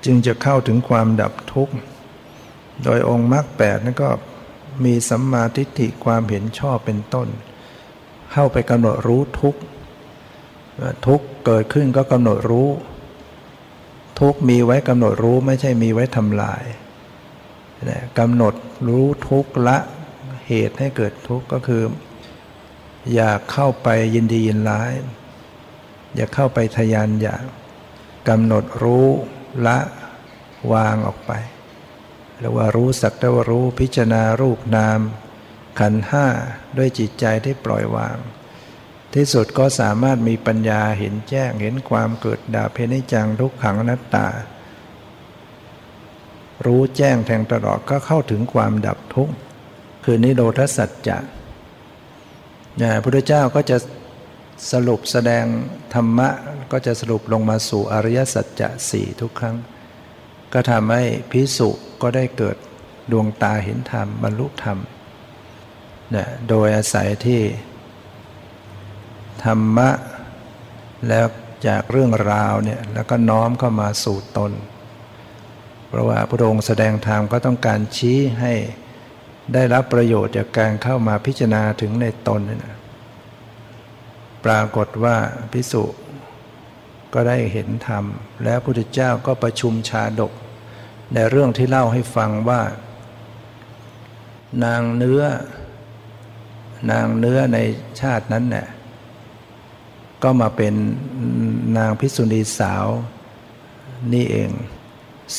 [0.05, 1.73] จึงจะเข้าถึงความดับทุกข์
[2.83, 4.09] โดยองค์มรรคแปดนั้นก็
[4.85, 7.27] มีสัมมาทิฏฐิความเห็นชอบเป็นต้น
[8.31, 9.61] เข้าไปกำหนดรู้ทุกข์
[11.07, 12.69] ทุกข์เกิดขึ้นก็กำหนดรู้
[14.19, 16.63] ทุกข์มีไว้กำหนดรู้ไม่ใช่มีไว้ทำลาย
[18.19, 18.53] กำหนด
[18.87, 19.77] รู้ทุกข์ละ
[20.51, 21.83] เหตุให้เกิดทุกข์ก็คือ
[23.15, 24.93] อยากเข้าไปยินดียินร้าย
[26.15, 27.45] อย่าเข้าไปทยานอยาก
[28.29, 29.07] กำหนดรู้
[29.65, 29.79] ละ
[30.73, 31.31] วางออกไป
[32.39, 34.99] เรียกว่ารู้สักแต่ว่ารู้พิจารณารูปนาม
[35.79, 36.27] ขันห้า
[36.77, 38.17] ด้วยจิตใจที่ปล่อยวาง
[39.13, 44.27] ที่สุดก็สามารถมีปัญญาเห็นแจ้งเห็นความเกิดดาเพนิจังทุกขังนัตตา
[46.65, 49.33] รู้แจ้งแทงตลอดก็เข้าถึงความดับทุกข์
[50.03, 51.17] คือนิโรธสัจจะ
[52.79, 53.77] พระพุทธเจ้าก็จะ
[54.71, 55.45] สรุปแสดง
[55.93, 56.29] ธรรมะ
[56.71, 59.55] ก็จะสรุปลงมาสู่อริยสัจจะสี่ทุกครั้ง
[60.53, 61.69] ก็ทำให้พิสุ
[62.01, 62.57] ก็ได้เกิด
[63.11, 64.77] ดวงตาเห็นธรรมบรรลุธรรม
[66.15, 67.41] นะโดยอาศัยที่
[69.43, 69.89] ธรรมะ
[71.07, 71.25] แล้ว
[71.67, 74.51] จากเรื่องราวเนี่ยแล้วก็น้อมเข้ามาสู่ตน
[75.87, 78.53] เพราะว่าพระองค์แสดงธรรมก็ต้องการชี้ให้
[79.53, 82.75] ได้รับประโยชน์จากการเข้ามาพิจารณาถึงในตนนะ
[84.45, 85.17] ปรากฏว่า
[85.53, 85.83] พิสุ
[87.13, 88.05] ก็ได้เห็นธรรม
[88.43, 90.33] แล้วพระพุทธเจ้าก็ประชุมชาดก
[91.13, 92.61] ในเรื่องที่เล่าให้ฟังว่า
[94.63, 95.21] นางเนื้อ
[96.91, 97.57] นางเนื้อใน
[98.01, 98.67] ชาตินั้นเนี่ย
[100.23, 100.73] ก็มาเป็น
[101.77, 102.87] นางพิสุณีสาว
[104.13, 104.51] นี่เอง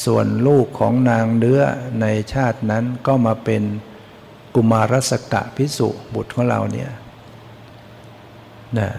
[0.05, 1.61] ส่วนลูกของนางเนื้อ
[2.01, 3.63] ในชาตินั้นก็มาเป็น
[4.55, 6.91] กุมารสกะพิสุบุตรของเราเนี่ย
[8.79, 8.91] นะ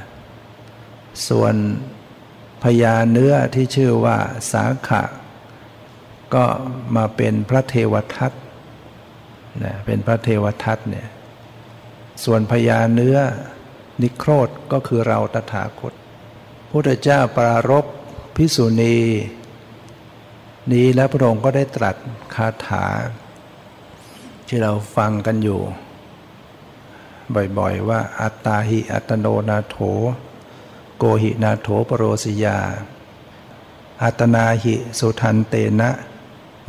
[1.27, 1.55] ส่วน
[2.63, 4.17] พญาเนื้อที่ชื่อว่า
[4.51, 5.03] สาขะ
[6.33, 6.45] ก็
[6.95, 8.31] มาเป็นพระเทวทัต
[9.63, 11.07] นะเป็นพระเทวทัตเนี่ย
[12.23, 13.17] ส่วนพญาเนื้อ
[14.01, 15.93] นิโครธก็คือเราตถาคต
[16.71, 17.85] พุทธเจ้าปรารบ
[18.35, 18.97] พิสุณี
[20.71, 21.95] นี้แล้วพระองค์ก็ได้ตรัส
[22.35, 22.85] คาถา
[24.47, 25.61] ที่เราฟังกันอยู่
[27.57, 29.77] บ่อยๆว่า อัตตาหิอัตโนนาโถ
[30.97, 32.59] โกหินาโถปรโรสิยา
[34.03, 35.89] อัตนาหิสุทันเตนะ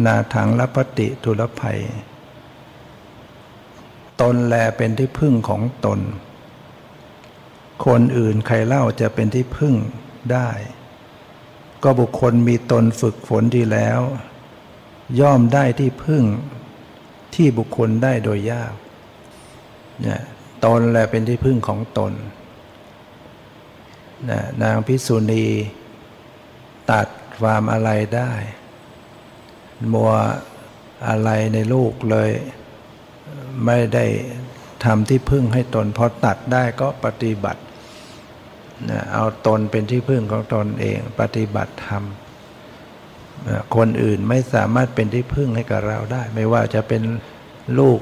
[0.05, 1.81] นาถังลปติทุลภัย
[4.21, 6.01] ตนแลเป็นที่พึ่งของตน
[7.87, 9.75] คนอื่นใครเล่าจะเป็นที่พึ่ง
[10.33, 10.49] ได้
[11.83, 14.01] ก็บุคคลมีตนฝึกฝนดีแล้ว
[15.21, 16.23] ย่อมได้ที่พึ่ง
[17.35, 18.73] ที่บุคคลได้โดยยาก
[20.07, 20.19] นี่
[20.65, 22.13] ตนแหละเป็นที่พึ่งของตน
[24.31, 25.45] นะนางพิษุณี
[26.91, 27.09] ตัด
[27.41, 28.33] ความอะไรได้
[29.93, 30.13] มัว
[31.09, 32.31] อะไรในลูกเลย
[33.67, 34.07] ไม่ได้
[34.85, 37.63] ทำที่พึ่งให้ตน พอตัดได้ก็ปฏิบัติ
[38.91, 42.05] นะเอาตนเป็นที่พึ่งของตนเอง ปฏิบัติธรรม
[43.77, 47.03] คนอื่นไม่สามารถเป็นที่พึ่งให้กับเราได้ ไม่ว่าจะเป็น
[47.79, 48.01] ลูก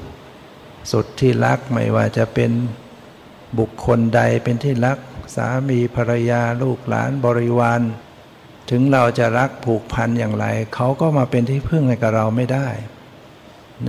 [0.91, 2.51] สุดที่รัก ไม่ว่าจะเป็น
[3.59, 4.97] บุคคลใดเป็นที่รัก
[5.35, 7.81] สามีภรรยาลูกหลานบริวาร
[8.69, 12.67] ถึงเราจะรักผูกพันอย่างไร เขาก็มาเป็นที่พึ่งให้กับเราไม่ได้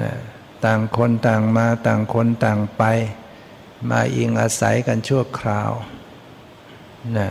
[0.01, 0.13] นะ
[0.65, 2.83] ต่างคนต่างมาต่างคนต่างไป
[3.91, 5.71] มาอิงอาศัยกันชั่วคราว
[7.19, 7.31] นะ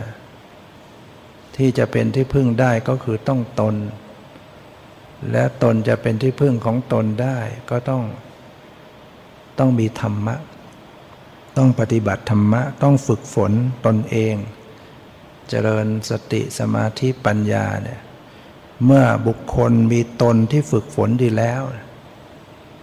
[1.56, 3.74] ที่จะเป็นที่พึ่งได้ก็คือต้องตน
[5.32, 7.38] และตนจะเป็นที่พึ่งของตนได้
[7.70, 8.02] ก็ต้อง
[9.58, 10.36] ต้องมีธรรมะ
[11.56, 13.52] ต้องปฏิบัติธรรมะ ต้องฝึกฝน
[13.86, 14.34] ตนเอง
[15.48, 18.00] เจริญสติสมาธิปัญญาเนี่ย
[18.84, 21.62] เมื่อบุคคลมีตนที่ฝึกฝนดีแล้ว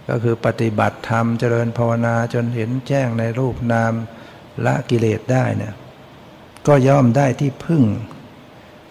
[0.08, 3.92] ก็คือปฏิบัติธรรมเจริญภาวนาจนเห็นแจ้งในรูปนาม
[4.64, 5.74] ละกิเลสได้เนี่ย
[6.66, 7.84] ก็ย่อมได้ที่พึ่ง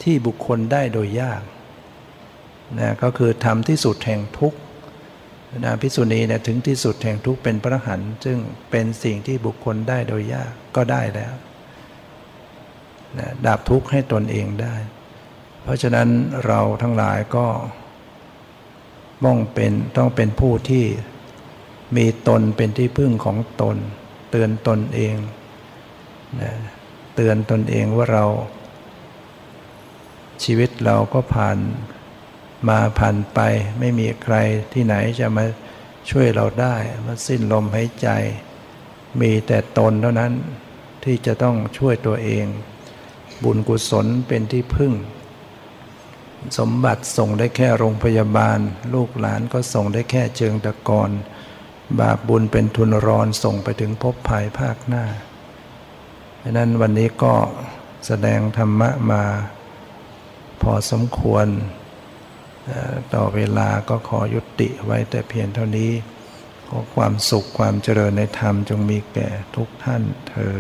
[0.04, 1.42] ที่บุคคลได้โดยยาก
[2.80, 4.60] นะก็คือทำที่สุดแห่งทุกข์
[5.66, 8.38] นะพิสุณีเนี่ยถึงที่สุดแห่งทุกข์เป็นพระหันซึ่ง
[8.72, 11.34] เป็นสิ่งที่บุคคลได้โดยยากก็ได้แล้ว
[13.20, 14.76] นะดับทุกข์ให้ตนเองได้
[15.64, 16.10] เพราะฉะนั้น
[16.46, 17.48] เราทั้งหลายก็
[19.26, 20.86] ต้องเป็นต้องเป็นผู้ที่
[21.98, 23.78] มีตนเป็นที่พึ่งของตน
[24.32, 25.16] เตือนตนเอง
[26.42, 26.52] นะ
[27.16, 28.26] เตือนตนเองว่าเรา
[30.44, 31.58] ชีวิตเราก็ผ่าน
[32.70, 33.40] มาผ่านไป
[33.80, 34.36] ไม่มีใคร
[34.74, 35.46] ที่ไหนจะมา
[36.10, 38.10] ช่วยเราได้มาสิ้นลมหายใจ
[39.22, 40.34] มีแต่ตนเท่านั้น
[41.04, 42.46] ที่จะต้องช่วยตัวเอง
[43.44, 44.94] บุญกุศลเป็นที่พึ่ง
[46.58, 48.60] สมบัติส่งได้แค่โรงพยาบาล
[48.94, 51.10] ลูกหลานก็ส่งได้แค่เชิงตะกอน
[52.00, 55.06] บาปบุญเป็นทุนรอนส่งไปถึงภพภายภาคหน้า
[56.42, 57.34] ดังนั้นวันนี้ก็
[58.08, 59.24] แสดงธรรมะมา
[60.62, 61.48] พอสมควร
[63.14, 65.92] ต่อเวลาก็ขอยุติไว้แต่เพียงเท่านี้
[66.70, 70.58] ขอความสุขความเจริญในธรรมจงมีแก่ทุกท่านเทอ